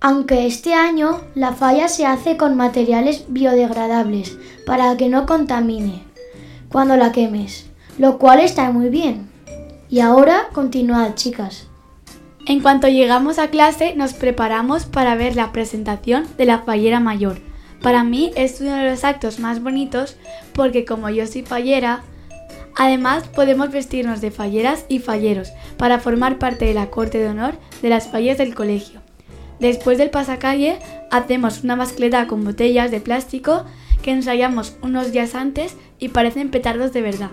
Aunque 0.00 0.46
este 0.46 0.74
año 0.74 1.20
la 1.36 1.52
falla 1.52 1.86
se 1.86 2.06
hace 2.06 2.36
con 2.36 2.56
materiales 2.56 3.26
biodegradables 3.28 4.36
para 4.66 4.96
que 4.96 5.08
no 5.08 5.26
contamine 5.26 6.02
cuando 6.70 6.96
la 6.96 7.12
quemes, 7.12 7.66
lo 7.98 8.18
cual 8.18 8.40
está 8.40 8.72
muy 8.72 8.88
bien. 8.88 9.30
Y 9.88 10.00
ahora 10.00 10.48
continuad, 10.52 11.14
chicas. 11.14 11.68
En 12.46 12.60
cuanto 12.60 12.86
llegamos 12.86 13.38
a 13.38 13.50
clase, 13.50 13.94
nos 13.96 14.14
preparamos 14.14 14.86
para 14.86 15.16
ver 15.16 15.34
la 15.34 15.50
presentación 15.50 16.26
de 16.38 16.44
la 16.46 16.60
fallera 16.60 17.00
mayor. 17.00 17.40
Para 17.82 18.04
mí 18.04 18.30
es 18.36 18.60
uno 18.60 18.74
de 18.76 18.88
los 18.88 19.04
actos 19.04 19.40
más 19.40 19.62
bonitos 19.62 20.16
porque 20.52 20.84
como 20.84 21.10
yo 21.10 21.26
soy 21.26 21.42
fallera, 21.42 22.02
Además, 22.76 23.26
podemos 23.28 23.70
vestirnos 23.70 24.20
de 24.20 24.30
falleras 24.30 24.84
y 24.88 24.98
falleros 24.98 25.50
para 25.78 25.98
formar 25.98 26.38
parte 26.38 26.66
de 26.66 26.74
la 26.74 26.90
corte 26.90 27.18
de 27.18 27.28
honor 27.28 27.54
de 27.80 27.88
las 27.88 28.08
fallas 28.08 28.36
del 28.36 28.54
colegio. 28.54 29.00
Después 29.58 29.96
del 29.96 30.10
pasacalle, 30.10 30.78
hacemos 31.10 31.64
una 31.64 31.74
mascleta 31.74 32.26
con 32.26 32.44
botellas 32.44 32.90
de 32.90 33.00
plástico 33.00 33.64
que 34.02 34.10
ensayamos 34.10 34.76
unos 34.82 35.10
días 35.10 35.34
antes 35.34 35.74
y 35.98 36.08
parecen 36.08 36.50
petardos 36.50 36.92
de 36.92 37.00
verdad. 37.00 37.30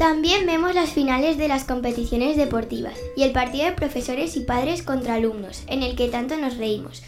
También 0.00 0.46
vemos 0.46 0.74
las 0.74 0.88
finales 0.88 1.36
de 1.36 1.46
las 1.46 1.64
competiciones 1.64 2.34
deportivas 2.34 2.94
y 3.18 3.22
el 3.22 3.32
partido 3.32 3.66
de 3.66 3.72
profesores 3.72 4.34
y 4.34 4.40
padres 4.40 4.82
contra 4.82 5.16
alumnos, 5.16 5.62
en 5.66 5.82
el 5.82 5.94
que 5.94 6.08
tanto 6.08 6.38
nos 6.38 6.56
reímos. 6.56 7.02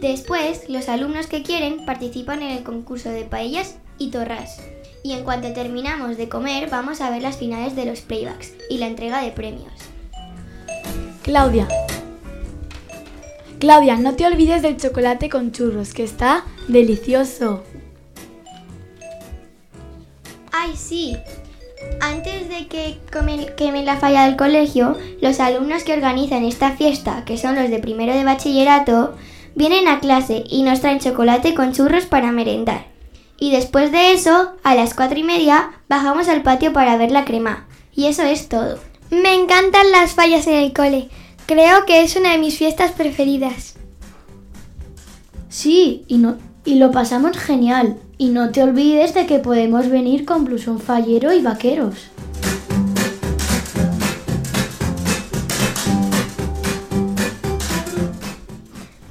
Después, 0.00 0.68
los 0.68 0.88
alumnos 0.88 1.28
que 1.28 1.44
quieren 1.44 1.86
participan 1.86 2.42
en 2.42 2.50
el 2.50 2.64
concurso 2.64 3.10
de 3.10 3.22
paellas 3.22 3.76
y 3.96 4.10
torras. 4.10 4.60
Y 5.04 5.12
en 5.12 5.22
cuanto 5.22 5.52
terminamos 5.52 6.16
de 6.16 6.28
comer, 6.28 6.68
vamos 6.68 7.00
a 7.00 7.10
ver 7.10 7.22
las 7.22 7.36
finales 7.36 7.76
de 7.76 7.86
los 7.86 8.00
playbacks 8.00 8.54
y 8.68 8.78
la 8.78 8.88
entrega 8.88 9.22
de 9.22 9.30
premios. 9.30 9.72
Claudia. 11.22 11.68
Claudia, 13.60 13.98
no 13.98 14.16
te 14.16 14.26
olvides 14.26 14.62
del 14.62 14.78
chocolate 14.78 15.28
con 15.28 15.52
churros, 15.52 15.94
que 15.94 16.02
está 16.02 16.44
delicioso. 16.66 17.62
¡Ay, 20.50 20.74
sí! 20.74 21.16
Antes 22.00 22.48
de 22.48 22.66
que 22.66 22.98
quemen 23.56 23.84
la 23.84 23.96
falla 23.96 24.26
del 24.26 24.36
colegio, 24.36 24.96
los 25.20 25.40
alumnos 25.40 25.84
que 25.84 25.94
organizan 25.94 26.44
esta 26.44 26.72
fiesta, 26.72 27.24
que 27.24 27.38
son 27.38 27.54
los 27.54 27.70
de 27.70 27.78
primero 27.78 28.12
de 28.12 28.24
bachillerato, 28.24 29.14
vienen 29.54 29.88
a 29.88 30.00
clase 30.00 30.44
y 30.48 30.62
nos 30.62 30.80
traen 30.80 31.00
chocolate 31.00 31.54
con 31.54 31.72
churros 31.72 32.06
para 32.06 32.32
merendar. 32.32 32.86
Y 33.38 33.50
después 33.50 33.92
de 33.92 34.12
eso, 34.12 34.52
a 34.62 34.74
las 34.74 34.94
cuatro 34.94 35.18
y 35.18 35.22
media, 35.22 35.70
bajamos 35.88 36.28
al 36.28 36.42
patio 36.42 36.72
para 36.72 36.96
ver 36.96 37.10
la 37.10 37.24
crema. 37.24 37.66
Y 37.94 38.06
eso 38.06 38.22
es 38.22 38.48
todo. 38.48 38.78
Me 39.10 39.34
encantan 39.34 39.90
las 39.92 40.12
fallas 40.12 40.46
en 40.46 40.54
el 40.54 40.72
cole. 40.72 41.08
Creo 41.46 41.86
que 41.86 42.02
es 42.02 42.16
una 42.16 42.32
de 42.32 42.38
mis 42.38 42.58
fiestas 42.58 42.92
preferidas. 42.92 43.74
Sí, 45.48 46.04
y, 46.08 46.18
no, 46.18 46.36
y 46.66 46.74
lo 46.74 46.90
pasamos 46.90 47.38
genial. 47.38 47.98
Y 48.18 48.28
no 48.28 48.50
te 48.50 48.62
olvides 48.62 49.14
de 49.14 49.26
que 49.26 49.38
podemos 49.38 49.88
venir 49.88 50.26
con 50.26 50.44
blusón 50.44 50.80
fallero 50.80 51.32
y 51.32 51.40
vaqueros. 51.40 51.94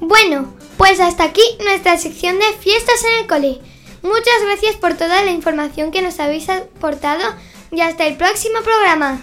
Bueno, 0.00 0.52
pues 0.76 1.00
hasta 1.00 1.24
aquí 1.24 1.42
nuestra 1.64 1.98
sección 1.98 2.36
de 2.36 2.56
fiestas 2.60 3.02
en 3.04 3.22
el 3.22 3.26
cole. 3.26 3.60
Muchas 4.02 4.42
gracias 4.44 4.76
por 4.76 4.94
toda 4.94 5.24
la 5.24 5.32
información 5.32 5.90
que 5.90 6.02
nos 6.02 6.20
habéis 6.20 6.48
aportado 6.48 7.24
y 7.72 7.80
hasta 7.80 8.06
el 8.06 8.16
próximo 8.16 8.60
programa. 8.62 9.20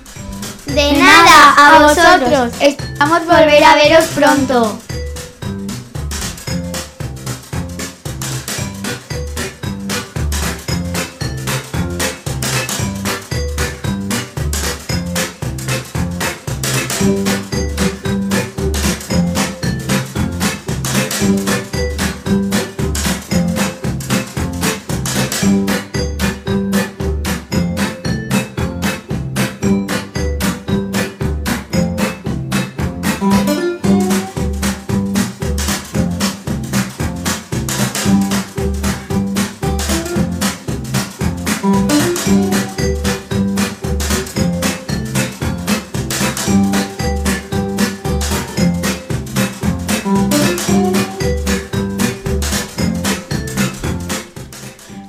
De 0.66 0.94
nada, 0.94 1.54
a 1.58 1.88
vosotros. 1.88 2.54
Esperamos 2.60 3.26
volver 3.26 3.64
a 3.64 3.76
veros 3.76 4.06
pronto. 4.16 4.80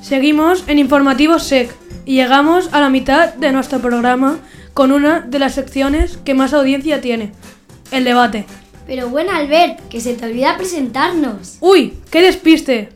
Seguimos 0.04 0.68
en 0.68 0.78
Informativo 0.78 1.38
SEC 1.38 1.74
y 2.04 2.16
llegamos 2.16 2.68
a 2.74 2.80
la 2.82 2.90
mitad 2.90 3.32
de 3.32 3.52
nuestro 3.52 3.78
programa 3.80 4.38
con 4.74 4.92
una 4.92 5.20
de 5.20 5.38
las 5.38 5.54
secciones 5.54 6.18
que 6.18 6.34
más 6.34 6.52
audiencia 6.52 7.00
tiene, 7.00 7.32
el 7.90 8.04
debate. 8.04 8.44
Pero 8.86 9.08
bueno, 9.08 9.32
Albert, 9.32 9.80
que 9.88 10.02
se 10.02 10.12
te 10.12 10.26
olvida 10.26 10.58
presentarnos. 10.58 11.56
¡Uy! 11.60 11.94
¡Qué 12.10 12.20
despiste! 12.20 12.90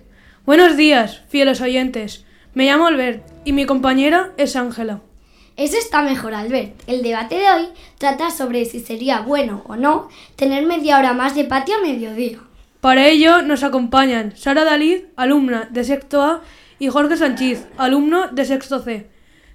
Buenos 0.45 0.77
días, 0.77 1.23
fieles 1.31 1.63
oyentes. 1.63 2.27
Me 2.53 2.67
llamo 2.67 2.89
Albert 2.89 3.25
y 3.47 3.55
mi 3.55 3.65
compañera 3.65 4.33
es 4.37 4.55
Ángela. 4.55 5.01
Eso 5.57 5.79
está 5.79 6.03
mejor, 6.03 6.35
Albert. 6.35 6.79
El 6.87 7.03
debate 7.03 7.37
de 7.37 7.51
hoy 7.51 7.69
trata 7.97 8.31
sobre 8.31 8.67
si 8.67 8.81
sería 8.81 9.21
bueno 9.21 9.63
o 9.67 9.77
no 9.77 10.11
tener 10.37 10.67
media 10.67 10.99
hora 10.99 11.15
más 11.15 11.35
de 11.35 11.45
patio 11.45 11.77
a 11.77 11.81
mediodía. 11.81 12.41
Para 12.83 13.09
ello 13.09 13.41
nos 13.41 13.65
acompañan 13.65 14.37
Sara 14.37 14.65
Dalid, 14.65 15.05
alumna 15.17 15.69
de 15.73 15.85
sexto 15.85 16.23
A, 16.23 16.43
y 16.79 16.89
Jorge 16.89 17.17
Sánchez, 17.17 17.67
alumno 17.77 18.29
de 18.29 18.45
sexto 18.45 18.81
C, 18.81 19.09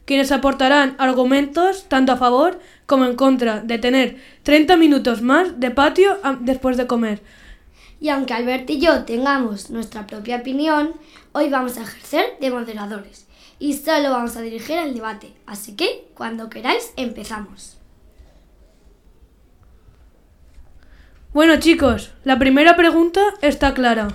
quienes 0.05 0.31
aportarán 0.31 0.95
argumentos 0.97 1.87
tanto 1.87 2.11
a 2.11 2.17
favor 2.17 2.59
como 2.85 3.05
en 3.05 3.15
contra 3.15 3.61
de 3.61 3.77
tener 3.77 4.17
30 4.43 4.77
minutos 4.77 5.21
más 5.21 5.59
de 5.59 5.71
patio 5.71 6.17
después 6.41 6.77
de 6.77 6.87
comer. 6.87 7.21
Y 7.99 8.09
aunque 8.09 8.33
Albert 8.33 8.69
y 8.69 8.79
yo 8.79 9.05
tengamos 9.05 9.69
nuestra 9.69 10.05
propia 10.05 10.37
opinión, 10.37 10.91
hoy 11.31 11.49
vamos 11.49 11.77
a 11.77 11.83
ejercer 11.83 12.37
de 12.41 12.51
moderadores 12.51 13.27
y 13.59 13.73
solo 13.73 14.11
vamos 14.11 14.35
a 14.35 14.41
dirigir 14.41 14.77
el 14.77 14.93
debate. 14.93 15.33
Así 15.45 15.77
que, 15.77 16.09
cuando 16.13 16.49
queráis, 16.49 16.91
empezamos. 16.97 17.77
Bueno 21.33 21.57
chicos, 21.57 22.11
la 22.25 22.37
primera 22.37 22.75
pregunta 22.75 23.21
está 23.41 23.73
clara. 23.73 24.09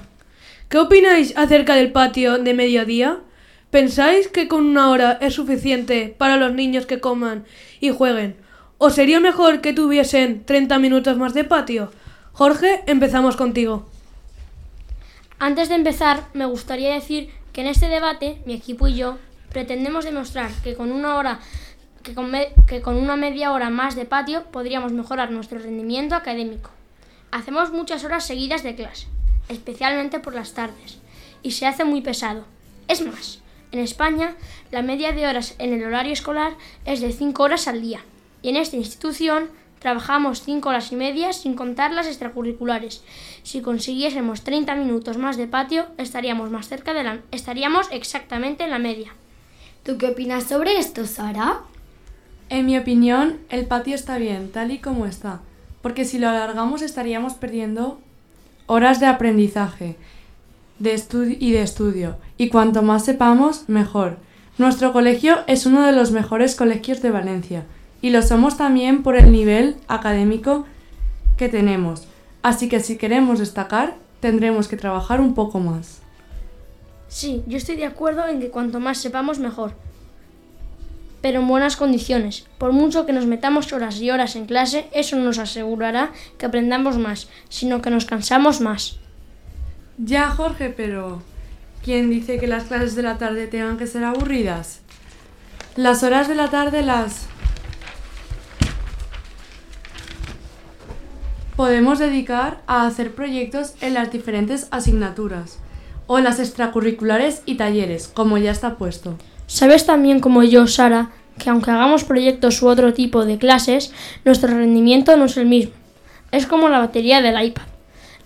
¿Qué 0.68 0.76
opináis 0.76 1.34
acerca 1.34 1.76
del 1.76 1.92
patio 1.92 2.36
de 2.36 2.52
mediodía? 2.52 3.20
¿Pensáis 3.70 4.28
que 4.28 4.48
con 4.48 4.66
una 4.66 4.90
hora 4.90 5.12
es 5.22 5.32
suficiente 5.32 6.14
para 6.18 6.36
los 6.36 6.52
niños 6.52 6.84
que 6.84 7.00
coman 7.00 7.46
y 7.80 7.88
jueguen? 7.88 8.36
¿O 8.76 8.90
sería 8.90 9.18
mejor 9.18 9.62
que 9.62 9.72
tuviesen 9.72 10.44
30 10.44 10.78
minutos 10.78 11.16
más 11.16 11.32
de 11.32 11.44
patio? 11.44 11.90
Jorge, 12.34 12.82
empezamos 12.86 13.34
contigo. 13.34 13.88
Antes 15.38 15.70
de 15.70 15.76
empezar, 15.76 16.24
me 16.34 16.44
gustaría 16.44 16.92
decir 16.92 17.30
que 17.54 17.62
en 17.62 17.68
este 17.68 17.88
debate, 17.88 18.42
mi 18.44 18.52
equipo 18.52 18.88
y 18.88 18.94
yo 18.94 19.16
pretendemos 19.50 20.04
demostrar 20.04 20.50
que 20.62 20.74
con 20.74 20.92
una 20.92 21.16
hora 21.16 21.40
que 22.02 22.12
con, 22.12 22.30
que 22.66 22.82
con 22.82 22.96
una 22.96 23.16
media 23.16 23.52
hora 23.52 23.70
más 23.70 23.96
de 23.96 24.04
patio 24.04 24.44
podríamos 24.52 24.92
mejorar 24.92 25.30
nuestro 25.30 25.60
rendimiento 25.60 26.14
académico. 26.14 26.68
Hacemos 27.30 27.72
muchas 27.72 28.04
horas 28.04 28.26
seguidas 28.26 28.62
de 28.62 28.74
clase 28.74 29.06
especialmente 29.48 30.20
por 30.20 30.34
las 30.34 30.54
tardes, 30.54 30.98
y 31.42 31.52
se 31.52 31.66
hace 31.66 31.84
muy 31.84 32.00
pesado. 32.00 32.44
Es 32.88 33.04
más, 33.04 33.40
en 33.72 33.80
España 33.80 34.34
la 34.70 34.82
media 34.82 35.12
de 35.12 35.26
horas 35.26 35.54
en 35.58 35.72
el 35.72 35.84
horario 35.84 36.12
escolar 36.12 36.52
es 36.84 37.00
de 37.00 37.12
5 37.12 37.42
horas 37.42 37.68
al 37.68 37.82
día, 37.82 38.00
y 38.42 38.48
en 38.50 38.56
esta 38.56 38.76
institución 38.76 39.48
trabajamos 39.78 40.42
5 40.42 40.68
horas 40.68 40.90
y 40.92 40.96
media 40.96 41.32
sin 41.32 41.54
contar 41.54 41.92
las 41.92 42.06
extracurriculares. 42.06 43.02
Si 43.42 43.60
consiguiésemos 43.60 44.42
30 44.42 44.74
minutos 44.74 45.18
más 45.18 45.36
de 45.36 45.46
patio, 45.46 45.86
estaríamos 45.98 46.50
más 46.50 46.68
cerca 46.68 46.94
de 46.94 47.04
la 47.04 47.20
estaríamos 47.30 47.86
exactamente 47.90 48.64
en 48.64 48.70
la 48.70 48.78
media. 48.78 49.12
¿Tú 49.84 49.96
qué 49.98 50.08
opinas 50.08 50.44
sobre 50.44 50.78
esto, 50.78 51.06
Sara? 51.06 51.60
En 52.50 52.66
mi 52.66 52.78
opinión, 52.78 53.38
el 53.50 53.66
patio 53.66 53.94
está 53.94 54.18
bien, 54.18 54.50
tal 54.50 54.70
y 54.70 54.78
como 54.78 55.06
está, 55.06 55.40
porque 55.82 56.04
si 56.04 56.18
lo 56.18 56.28
alargamos 56.28 56.82
estaríamos 56.82 57.34
perdiendo 57.34 58.00
horas 58.68 59.00
de 59.00 59.06
aprendizaje 59.06 59.96
de 60.78 61.02
y 61.40 61.50
de 61.50 61.62
estudio, 61.62 62.16
y 62.36 62.50
cuanto 62.50 62.82
más 62.82 63.04
sepamos, 63.04 63.68
mejor. 63.68 64.18
Nuestro 64.58 64.92
colegio 64.92 65.38
es 65.48 65.66
uno 65.66 65.84
de 65.84 65.92
los 65.92 66.12
mejores 66.12 66.54
colegios 66.54 67.02
de 67.02 67.10
Valencia, 67.10 67.64
y 68.00 68.10
lo 68.10 68.22
somos 68.22 68.56
también 68.56 69.02
por 69.02 69.16
el 69.16 69.32
nivel 69.32 69.76
académico 69.88 70.66
que 71.36 71.48
tenemos. 71.48 72.06
Así 72.42 72.68
que 72.68 72.78
si 72.78 72.96
queremos 72.96 73.40
destacar, 73.40 73.96
tendremos 74.20 74.68
que 74.68 74.76
trabajar 74.76 75.20
un 75.20 75.34
poco 75.34 75.58
más. 75.58 76.00
Sí, 77.08 77.42
yo 77.46 77.56
estoy 77.56 77.76
de 77.76 77.86
acuerdo 77.86 78.26
en 78.28 78.38
que 78.38 78.50
cuanto 78.50 78.78
más 78.78 78.98
sepamos, 78.98 79.38
mejor. 79.38 79.72
Pero 81.20 81.40
en 81.40 81.48
buenas 81.48 81.76
condiciones. 81.76 82.46
Por 82.58 82.72
mucho 82.72 83.06
que 83.06 83.12
nos 83.12 83.26
metamos 83.26 83.72
horas 83.72 84.00
y 84.00 84.10
horas 84.10 84.36
en 84.36 84.46
clase, 84.46 84.88
eso 84.92 85.16
no 85.16 85.24
nos 85.24 85.38
asegurará 85.38 86.12
que 86.38 86.46
aprendamos 86.46 86.98
más, 86.98 87.28
sino 87.48 87.82
que 87.82 87.90
nos 87.90 88.04
cansamos 88.04 88.60
más. 88.60 88.98
Ya, 89.98 90.30
Jorge, 90.30 90.70
pero 90.70 91.22
¿Quién 91.84 92.10
dice 92.10 92.38
que 92.38 92.46
las 92.46 92.64
clases 92.64 92.94
de 92.96 93.02
la 93.02 93.18
tarde 93.18 93.46
tengan 93.46 93.78
que 93.78 93.86
ser 93.86 94.04
aburridas? 94.04 94.80
Las 95.76 96.02
horas 96.02 96.28
de 96.28 96.34
la 96.34 96.50
tarde 96.50 96.82
las 96.82 97.26
podemos 101.56 101.98
dedicar 101.98 102.62
a 102.66 102.86
hacer 102.86 103.14
proyectos 103.14 103.74
en 103.80 103.94
las 103.94 104.12
diferentes 104.12 104.68
asignaturas 104.70 105.60
o 106.06 106.18
las 106.18 106.40
extracurriculares 106.40 107.42
y 107.46 107.56
talleres, 107.56 108.08
como 108.08 108.38
ya 108.38 108.50
está 108.50 108.76
puesto. 108.76 109.16
Sabes 109.48 109.86
también 109.86 110.20
como 110.20 110.44
yo, 110.44 110.66
Sara, 110.66 111.08
que 111.38 111.48
aunque 111.48 111.70
hagamos 111.70 112.04
proyectos 112.04 112.60
u 112.62 112.68
otro 112.68 112.92
tipo 112.92 113.24
de 113.24 113.38
clases, 113.38 113.92
nuestro 114.26 114.50
rendimiento 114.50 115.16
no 115.16 115.24
es 115.24 115.38
el 115.38 115.46
mismo. 115.46 115.72
Es 116.30 116.46
como 116.46 116.68
la 116.68 116.78
batería 116.78 117.22
del 117.22 117.42
iPad. 117.42 117.62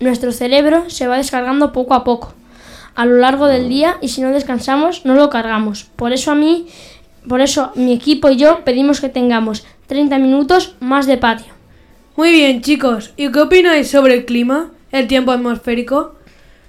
Nuestro 0.01 0.33
cerebro 0.33 0.91
se 0.91 1.07
va 1.07 1.19
descargando 1.19 1.73
poco 1.73 1.95
a 1.95 2.03
poco, 2.03 2.35
a 2.97 3.07
lo 3.07 3.19
largo 3.19 3.47
del 3.47 3.69
día 3.69 3.99
y 4.03 4.09
si 4.09 4.21
no 4.21 4.31
descansamos 4.31 5.05
no 5.05 5.15
lo 5.15 5.31
cargamos. 5.31 5.85
Por 5.95 6.13
eso 6.13 6.33
a 6.33 6.35
mí, 6.35 6.67
por 7.29 7.41
eso 7.41 7.71
mi 7.77 7.93
equipo 7.93 8.29
y 8.29 8.37
yo 8.37 8.65
pedimos 8.65 9.01
que 9.01 9.09
tengamos 9.09 9.65
30 9.87 10.19
minutos 10.19 10.75
más 10.81 11.07
de 11.07 11.19
patio. 11.19 11.55
Muy 12.17 12.33
bien, 12.33 12.63
chicos. 12.63 13.13
¿Y 13.17 13.31
qué 13.31 13.41
opináis 13.43 13.89
sobre 13.89 14.15
el 14.15 14.25
clima, 14.25 14.73
el 14.91 15.07
tiempo 15.07 15.31
atmosférico? 15.31 16.17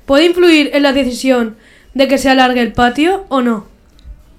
¿Puede 0.06 0.26
influir 0.28 0.70
en 0.74 0.84
la 0.84 0.94
decisión 0.94 1.58
de 1.96 2.08
que 2.08 2.20
se 2.20 2.30
alargue 2.30 2.62
el 2.62 2.74
patio 2.74 3.26
o 3.30 3.42
no? 3.42 3.72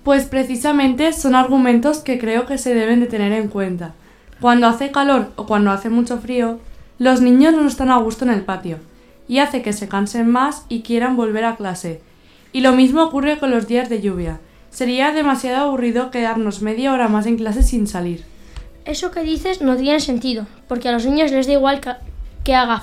Pues 0.05 0.27
precisamente 0.27 1.13
son 1.15 1.35
argumentos 1.35 1.99
que 1.99 2.19
creo 2.19 2.45
que 2.45 2.59
se 2.59 2.75
deben 2.75 3.01
de 3.01 3.07
tener 3.07 3.33
en 3.33 3.49
cuenta. 3.49 3.95
Cuando 4.41 4.67
hace 4.67 4.91
calor 4.91 5.33
o 5.37 5.47
cuando 5.47 5.71
hace 5.71 5.89
mucho 5.89 6.19
frío, 6.19 6.61
los 6.99 7.23
niños 7.23 7.55
no 7.55 7.67
están 7.67 7.91
a 7.91 7.97
gusto 7.97 8.27
en 8.27 8.31
el 8.31 8.43
patio 8.43 8.79
y 9.27 9.39
hace 9.39 9.63
que 9.63 9.73
se 9.73 9.89
cansen 9.89 10.29
más 10.29 10.67
y 10.69 10.83
quieran 10.83 11.17
volver 11.17 11.45
a 11.45 11.57
clase. 11.57 12.03
Y 12.53 12.61
lo 12.61 12.73
mismo 12.73 13.03
ocurre 13.03 13.39
con 13.39 13.51
los 13.51 13.67
días 13.67 13.89
de 13.89 14.03
lluvia. 14.03 14.41
Sería 14.71 15.13
demasiado 15.13 15.65
aburrido 15.65 16.11
quedarnos 16.11 16.61
media 16.61 16.93
hora 16.93 17.09
más 17.09 17.27
en 17.27 17.37
clase 17.39 17.63
sin 17.63 17.87
salir. 17.87 18.25
Eso 18.85 19.11
que 19.11 19.23
dices 19.23 19.63
no 19.63 19.77
tiene 19.77 20.01
sentido, 20.01 20.47
porque 20.69 20.91
a 20.91 20.93
los 20.93 21.07
niños 21.07 21.31
les 21.31 21.47
da 21.47 21.55
igual 21.55 21.81
que, 22.45 22.55
haga 22.55 22.83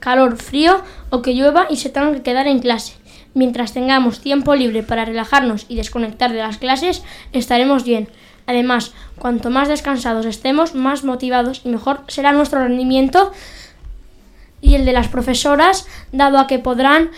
calor, 0.00 0.38
frío 0.38 0.80
o 1.10 1.20
que 1.20 1.34
llueva 1.34 1.66
y 1.68 1.76
se 1.76 1.90
tengan 1.90 2.14
que 2.14 2.22
quedar 2.22 2.46
en 2.46 2.60
clase. 2.60 2.94
Mientras 3.34 3.72
tengamos 3.72 4.20
tiempo 4.20 4.54
libre 4.54 4.82
para 4.82 5.04
relajarnos 5.04 5.66
y 5.68 5.76
desconectar 5.76 6.32
de 6.32 6.38
las 6.38 6.58
clases, 6.58 7.02
estaremos 7.32 7.84
bien. 7.84 8.08
Además, 8.46 8.92
cuanto 9.18 9.50
más 9.50 9.68
descansados 9.68 10.26
estemos, 10.26 10.74
más 10.74 11.04
motivados 11.04 11.62
y 11.64 11.68
mejor 11.68 12.02
será 12.08 12.32
nuestro 12.32 12.60
rendimiento 12.60 13.32
y 14.60 14.74
el 14.74 14.84
de 14.84 14.92
las 14.92 15.08
profesoras, 15.08 15.88
dado 16.12 16.38
a 16.38 16.46
que 16.46 16.58
podrán 16.58 17.10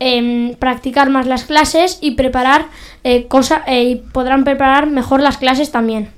em, 0.00 0.54
practicar 0.56 1.08
más 1.10 1.26
las 1.26 1.44
clases 1.44 1.98
y 2.00 2.12
preparar 2.12 2.66
eh, 3.04 3.28
eh, 3.66 3.82
y 3.84 3.96
podrán 3.96 4.44
preparar 4.44 4.88
mejor 4.88 5.22
las 5.22 5.38
clases 5.38 5.70
también. 5.70 6.10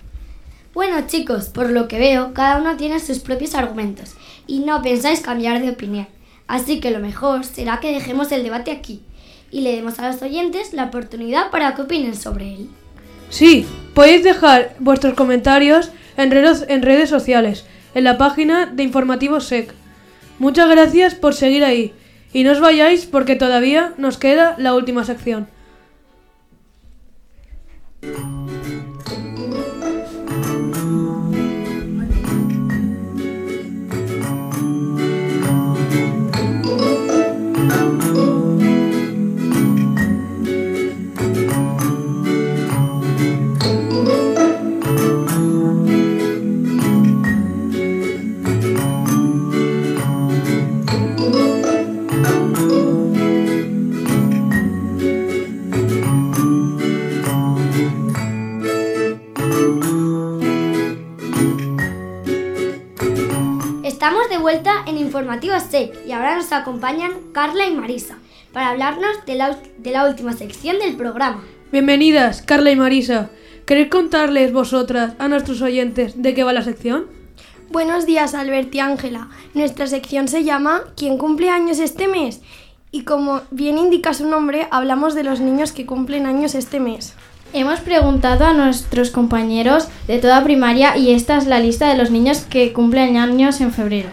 Bueno 0.72 1.06
chicos, 1.06 1.50
por 1.50 1.70
lo 1.70 1.88
que 1.88 1.98
veo, 1.98 2.32
cada 2.32 2.56
uno 2.56 2.76
tiene 2.76 3.00
sus 3.00 3.18
propios 3.18 3.54
argumentos 3.54 4.14
y 4.46 4.60
no 4.60 4.80
pensáis 4.80 5.20
cambiar 5.20 5.60
de 5.60 5.70
opinión. 5.70 6.08
Así 6.46 6.80
que 6.80 6.90
lo 6.90 7.00
mejor 7.00 7.44
será 7.44 7.78
que 7.80 7.92
dejemos 7.92 8.32
el 8.32 8.42
debate 8.42 8.70
aquí 8.70 9.02
y 9.52 9.60
le 9.60 9.76
demos 9.76 9.98
a 9.98 10.10
los 10.10 10.20
oyentes 10.22 10.72
la 10.72 10.84
oportunidad 10.84 11.50
para 11.50 11.74
que 11.74 11.82
opinen 11.82 12.16
sobre 12.16 12.54
él. 12.54 12.70
Sí, 13.28 13.66
podéis 13.94 14.24
dejar 14.24 14.74
vuestros 14.80 15.14
comentarios 15.14 15.92
en 16.16 16.30
redes, 16.30 17.08
sociales, 17.08 17.64
en 17.94 18.04
la 18.04 18.18
página 18.18 18.66
de 18.66 18.82
Informativo 18.82 19.40
SEC. 19.40 19.72
Muchas 20.38 20.68
gracias 20.68 21.14
por 21.14 21.34
seguir 21.34 21.64
ahí 21.64 21.92
y 22.32 22.44
no 22.44 22.52
os 22.52 22.60
vayáis 22.60 23.06
porque 23.06 23.36
todavía 23.36 23.92
nos 23.98 24.18
queda 24.18 24.56
la 24.58 24.74
última 24.74 25.04
sección. 25.04 25.46
Estamos 64.02 64.28
de 64.28 64.38
vuelta 64.38 64.82
en 64.88 64.98
Informativo 64.98 65.54
SEC 65.60 65.96
y 66.08 66.10
ahora 66.10 66.34
nos 66.34 66.50
acompañan 66.50 67.12
Carla 67.32 67.66
y 67.68 67.72
Marisa 67.72 68.18
para 68.52 68.70
hablarnos 68.70 69.24
de 69.26 69.36
la, 69.36 69.56
de 69.78 69.90
la 69.92 70.08
última 70.08 70.32
sección 70.32 70.80
del 70.80 70.96
programa. 70.96 71.44
Bienvenidas, 71.70 72.42
Carla 72.42 72.72
y 72.72 72.74
Marisa. 72.74 73.30
¿Queréis 73.64 73.90
contarles 73.90 74.52
vosotras 74.52 75.14
a 75.20 75.28
nuestros 75.28 75.62
oyentes 75.62 76.20
de 76.20 76.34
qué 76.34 76.42
va 76.42 76.52
la 76.52 76.62
sección? 76.62 77.06
Buenos 77.70 78.04
días, 78.04 78.34
Albert 78.34 78.74
y 78.74 78.80
Ángela. 78.80 79.28
Nuestra 79.54 79.86
sección 79.86 80.26
se 80.26 80.42
llama 80.42 80.82
¿Quién 80.96 81.16
cumple 81.16 81.50
años 81.50 81.78
este 81.78 82.08
mes? 82.08 82.40
Y 82.90 83.04
como 83.04 83.42
bien 83.52 83.78
indica 83.78 84.14
su 84.14 84.26
nombre, 84.26 84.66
hablamos 84.72 85.14
de 85.14 85.22
los 85.22 85.38
niños 85.38 85.70
que 85.70 85.86
cumplen 85.86 86.26
años 86.26 86.56
este 86.56 86.80
mes. 86.80 87.14
Hemos 87.54 87.80
preguntado 87.80 88.46
a 88.46 88.54
nuestros 88.54 89.10
compañeros 89.10 89.86
de 90.06 90.18
toda 90.18 90.42
primaria 90.42 90.96
y 90.96 91.12
esta 91.12 91.36
es 91.36 91.46
la 91.46 91.60
lista 91.60 91.86
de 91.86 91.98
los 91.98 92.10
niños 92.10 92.46
que 92.48 92.72
cumplen 92.72 93.18
años 93.18 93.60
en 93.60 93.72
febrero. 93.72 94.08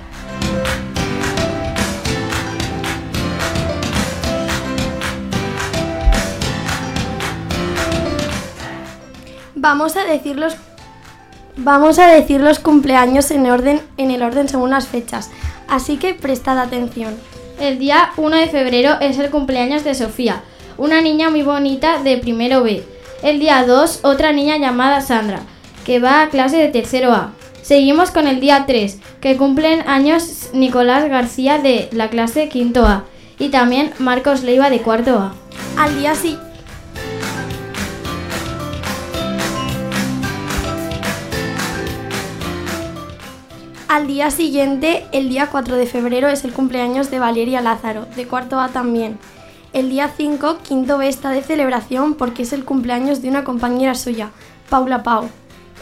Vamos 9.55 9.95
a 9.95 10.03
decir 10.03 10.35
los, 10.35 10.57
vamos 11.55 11.97
a 11.97 12.07
decir 12.07 12.41
los 12.41 12.59
cumpleaños 12.59 13.31
en, 13.31 13.49
orden, 13.49 13.79
en 13.95 14.11
el 14.11 14.21
orden 14.21 14.49
según 14.49 14.71
las 14.71 14.87
fechas, 14.89 15.31
así 15.69 15.95
que 15.95 16.13
prestad 16.13 16.59
atención. 16.59 17.15
El 17.57 17.79
día 17.79 18.11
1 18.17 18.35
de 18.35 18.47
febrero 18.47 18.97
es 18.99 19.17
el 19.17 19.29
cumpleaños 19.29 19.85
de 19.85 19.95
Sofía, 19.95 20.43
una 20.77 20.99
niña 20.99 21.29
muy 21.29 21.43
bonita 21.43 22.03
de 22.03 22.17
primero 22.17 22.63
B. 22.63 22.98
El 23.21 23.39
día 23.39 23.65
2, 23.65 23.99
otra 24.03 24.31
niña 24.31 24.57
llamada 24.57 25.01
Sandra, 25.01 25.41
que 25.83 25.99
va 25.99 26.21
a 26.21 26.29
clase 26.29 26.55
de 26.55 26.69
tercero 26.69 27.11
A. 27.11 27.33
Seguimos 27.61 28.11
con 28.11 28.27
el 28.27 28.39
día 28.39 28.63
3, 28.65 28.97
que 29.19 29.35
cumplen 29.35 29.81
años 29.89 30.51
Nicolás 30.53 31.09
García 31.09 31.57
de 31.57 31.89
la 31.91 32.09
clase 32.09 32.47
quinto 32.47 32.85
A 32.85 33.03
y 33.37 33.49
también 33.49 33.91
Marcos 33.99 34.43
Leiva 34.43 34.69
de 34.69 34.79
cuarto 34.79 35.19
A. 35.19 35.33
Al 35.77 35.99
día 35.99 36.15
sí. 36.15 36.37
Al 43.89 44.07
día 44.07 44.31
siguiente, 44.31 45.07
el 45.11 45.27
día 45.27 45.47
4 45.51 45.75
de 45.75 45.87
febrero, 45.87 46.29
es 46.29 46.45
el 46.45 46.53
cumpleaños 46.53 47.11
de 47.11 47.19
Valeria 47.19 47.59
Lázaro, 47.59 48.07
de 48.15 48.27
cuarto 48.27 48.61
A 48.61 48.69
también. 48.69 49.19
El 49.71 49.91
día 49.91 50.11
5, 50.17 50.57
quinto 50.67 50.97
B 50.97 51.07
está 51.07 51.29
de 51.29 51.43
celebración 51.43 52.15
porque 52.15 52.41
es 52.41 52.53
el 52.53 52.65
cumpleaños 52.65 53.21
de 53.21 53.29
una 53.29 53.43
compañera 53.43 53.93
suya, 53.93 54.31
Paula 54.67 55.03
Pau. 55.03 55.29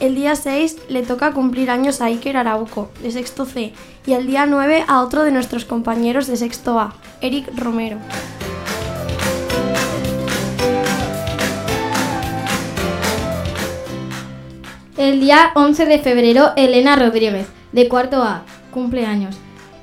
El 0.02 0.14
día 0.14 0.36
6 0.36 0.90
le 0.90 1.04
toca 1.04 1.32
cumplir 1.32 1.70
años 1.72 2.02
a 2.02 2.06
Iker 2.08 2.36
Arauco, 2.36 2.90
de 3.02 3.12
sexto 3.12 3.46
C, 3.46 3.72
y 4.06 4.12
el 4.12 4.28
día 4.28 4.46
9 4.46 4.84
a 4.90 5.02
otro 5.02 5.24
de 5.24 5.32
nuestros 5.32 5.64
compañeros 5.64 6.28
de 6.28 6.36
sexto 6.36 6.78
A, 6.78 6.96
Eric 7.22 7.50
Romero. 7.56 7.98
El 14.98 15.22
día 15.22 15.52
11 15.56 15.86
de 15.86 16.00
febrero, 16.00 16.52
Elena 16.58 16.98
Rodríguez, 16.98 17.48
de 17.72 17.88
cuarto 17.88 18.22
A, 18.22 18.44
cumpleaños. 18.72 19.38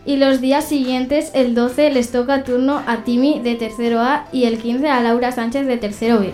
Y 0.06 0.16
los 0.16 0.42
días 0.42 0.66
siguientes, 0.66 1.30
el 1.32 1.54
12, 1.54 1.90
les 1.90 2.12
toca 2.12 2.44
turno 2.44 2.82
a 2.86 3.04
Timi 3.04 3.40
de 3.40 3.54
tercero 3.54 4.00
A 4.00 4.26
y 4.32 4.44
el 4.44 4.58
15 4.58 4.88
a 4.88 5.00
Laura 5.00 5.32
Sánchez 5.32 5.66
de 5.66 5.78
tercero 5.78 6.20
B. 6.20 6.32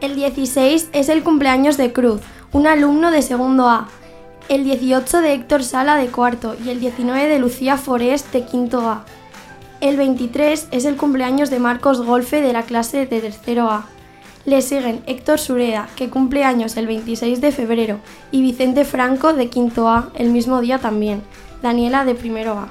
El 0.00 0.14
16 0.16 0.88
es 0.92 1.08
el 1.10 1.22
cumpleaños 1.22 1.76
de 1.76 1.92
Cruz, 1.92 2.22
un 2.52 2.66
alumno 2.66 3.10
de 3.10 3.20
segundo 3.20 3.68
A. 3.68 3.88
El 4.48 4.64
18 4.64 5.20
de 5.20 5.34
Héctor 5.34 5.64
Sala 5.64 5.96
de 5.96 6.08
cuarto 6.08 6.56
y 6.64 6.70
el 6.70 6.80
19 6.80 7.28
de 7.28 7.38
Lucía 7.38 7.76
Forest 7.76 8.32
de 8.32 8.44
quinto 8.44 8.80
A. 8.88 9.04
El 9.82 9.96
23 9.98 10.68
es 10.70 10.84
el 10.86 10.96
cumpleaños 10.96 11.50
de 11.50 11.58
Marcos 11.58 12.00
Golfe 12.00 12.40
de 12.40 12.52
la 12.52 12.62
clase 12.62 13.06
de 13.06 13.20
tercero 13.20 13.68
A. 13.70 13.86
Le 14.44 14.60
siguen 14.60 15.02
Héctor 15.06 15.38
Sureda, 15.38 15.88
que 15.94 16.10
cumple 16.10 16.42
años 16.42 16.76
el 16.76 16.88
26 16.88 17.40
de 17.40 17.52
febrero, 17.52 18.00
y 18.32 18.42
Vicente 18.42 18.84
Franco 18.84 19.32
de 19.34 19.48
quinto 19.48 19.88
A 19.88 20.10
el 20.16 20.30
mismo 20.30 20.60
día 20.60 20.78
también. 20.78 21.22
Daniela 21.62 22.04
de 22.04 22.16
primero 22.16 22.58
A. 22.58 22.68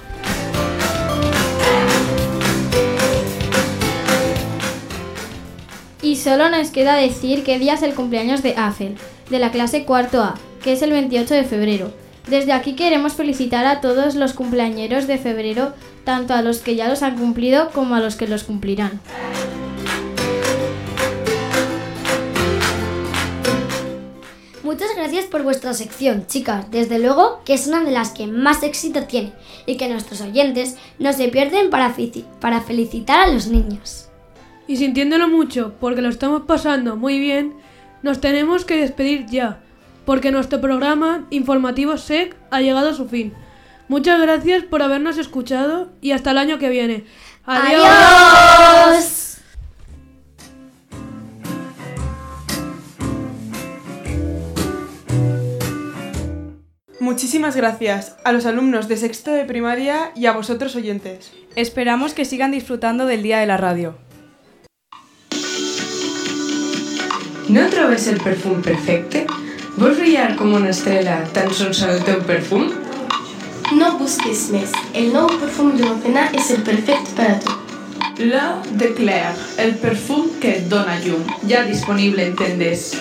Y 6.01 6.17
solo 6.17 6.49
nos 6.49 6.71
queda 6.71 6.95
decir 6.95 7.43
qué 7.43 7.57
día 7.57 7.75
es 7.75 7.83
el 7.83 7.93
cumpleaños 7.93 8.43
de 8.43 8.55
Afel, 8.57 8.97
de 9.29 9.39
la 9.39 9.51
clase 9.51 9.85
cuarto 9.85 10.21
A, 10.21 10.35
que 10.61 10.73
es 10.73 10.81
el 10.81 10.91
28 10.91 11.33
de 11.35 11.43
febrero. 11.45 11.93
Desde 12.27 12.51
aquí 12.51 12.73
queremos 12.73 13.13
felicitar 13.13 13.65
a 13.65 13.79
todos 13.79 14.15
los 14.15 14.33
cumpleañeros 14.33 15.07
de 15.07 15.17
febrero, 15.17 15.73
tanto 16.03 16.33
a 16.33 16.41
los 16.41 16.59
que 16.59 16.75
ya 16.75 16.89
los 16.89 17.01
han 17.01 17.17
cumplido 17.17 17.69
como 17.69 17.95
a 17.95 18.01
los 18.01 18.17
que 18.17 18.27
los 18.27 18.43
cumplirán. 18.43 18.99
Gracias 25.01 25.25
por 25.25 25.41
vuestra 25.41 25.73
sección, 25.73 26.27
chicas. 26.27 26.69
Desde 26.69 26.99
luego 26.99 27.41
que 27.43 27.55
es 27.55 27.65
una 27.65 27.83
de 27.83 27.89
las 27.89 28.11
que 28.11 28.27
más 28.27 28.61
éxito 28.61 29.05
tiene 29.05 29.33
y 29.65 29.75
que 29.75 29.89
nuestros 29.89 30.21
oyentes 30.21 30.77
no 30.99 31.11
se 31.11 31.27
pierden 31.29 31.71
para, 31.71 31.95
para 32.39 32.61
felicitar 32.61 33.19
a 33.19 33.27
los 33.27 33.47
niños. 33.47 34.09
Y 34.67 34.77
sintiéndolo 34.77 35.27
mucho, 35.27 35.73
porque 35.79 36.03
lo 36.03 36.09
estamos 36.09 36.43
pasando 36.43 36.97
muy 36.97 37.17
bien, 37.19 37.55
nos 38.03 38.21
tenemos 38.21 38.63
que 38.63 38.77
despedir 38.77 39.25
ya, 39.25 39.59
porque 40.05 40.31
nuestro 40.31 40.61
programa 40.61 41.25
informativo 41.31 41.97
SEC 41.97 42.35
ha 42.51 42.61
llegado 42.61 42.89
a 42.89 42.93
su 42.93 43.07
fin. 43.07 43.33
Muchas 43.87 44.21
gracias 44.21 44.63
por 44.65 44.83
habernos 44.83 45.17
escuchado 45.17 45.89
y 45.99 46.11
hasta 46.11 46.29
el 46.29 46.37
año 46.37 46.59
que 46.59 46.69
viene. 46.69 47.05
¡Adiós! 47.45 49.20
Muchísimas 57.11 57.57
gracias 57.57 58.15
a 58.23 58.31
los 58.31 58.45
alumnos 58.45 58.87
de 58.87 58.95
sexto 58.95 59.33
de 59.33 59.43
primaria 59.43 60.13
y 60.15 60.27
a 60.27 60.31
vosotros 60.31 60.77
oyentes. 60.77 61.33
Esperamos 61.57 62.13
que 62.13 62.23
sigan 62.23 62.51
disfrutando 62.51 63.05
del 63.05 63.21
Día 63.21 63.39
de 63.39 63.47
la 63.47 63.57
Radio. 63.57 63.97
No 67.49 67.67
trobes 67.67 68.07
el 68.07 68.21
perfum 68.21 68.61
perfecte? 68.61 69.27
Vols 69.75 69.99
brillar 69.99 70.37
com 70.37 70.53
una 70.55 70.71
estrella 70.71 71.19
tan 71.35 71.51
sols 71.51 71.83
el 71.83 71.99
teu 72.07 72.23
perfum? 72.23 72.71
No 73.75 73.97
busques 73.99 74.47
més. 74.55 74.71
El 74.95 75.11
nou 75.11 75.27
perfum 75.35 75.75
de 75.75 75.83
l'Opena 75.83 76.29
és 76.31 76.47
el 76.55 76.63
perfecte 76.63 77.11
per 77.19 77.27
a 77.33 77.39
tu. 77.43 77.59
La 78.23 78.47
de 78.71 78.93
Claire, 78.95 79.35
el 79.59 79.75
perfum 79.83 80.31
que 80.39 80.61
et 80.61 80.71
dona 80.71 80.95
llum. 81.03 81.27
Ja 81.43 81.67
disponible 81.67 82.31
en 82.31 82.39
tendes. 82.39 82.93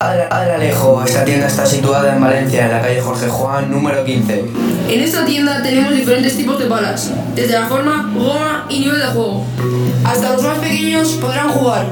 Alejo, 0.00 1.02
esta 1.04 1.24
tienda 1.24 1.48
está 1.48 1.66
situada 1.66 2.14
en 2.14 2.20
Valencia, 2.20 2.66
en 2.66 2.70
la 2.70 2.80
calle 2.80 3.00
Jorge 3.00 3.26
Juan, 3.26 3.68
número 3.68 4.04
15. 4.04 4.44
En 4.90 5.00
esta 5.00 5.26
tienda 5.26 5.60
tenemos 5.60 5.92
diferentes 5.92 6.36
tipos 6.36 6.56
de 6.56 6.66
palas, 6.66 7.10
desde 7.34 7.54
la 7.54 7.66
forma, 7.66 8.08
goma 8.14 8.66
y 8.68 8.78
nivel 8.78 9.00
de 9.00 9.06
juego. 9.06 9.44
Hasta 10.04 10.34
los 10.34 10.42
más 10.44 10.58
pequeños 10.58 11.08
podrán 11.20 11.48
jugar. 11.48 11.86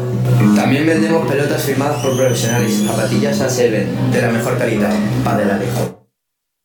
También 0.54 0.86
vendemos 0.86 1.28
pelotas 1.28 1.64
firmadas 1.64 1.96
por 1.96 2.16
profesionales, 2.16 2.80
zapatillas 2.86 3.40
a 3.40 3.50
7 3.50 3.88
de 4.12 4.22
la 4.22 4.28
mejor 4.28 4.56
calidad. 4.56 4.92
Padel 5.24 5.50
Alejo. 5.50 6.05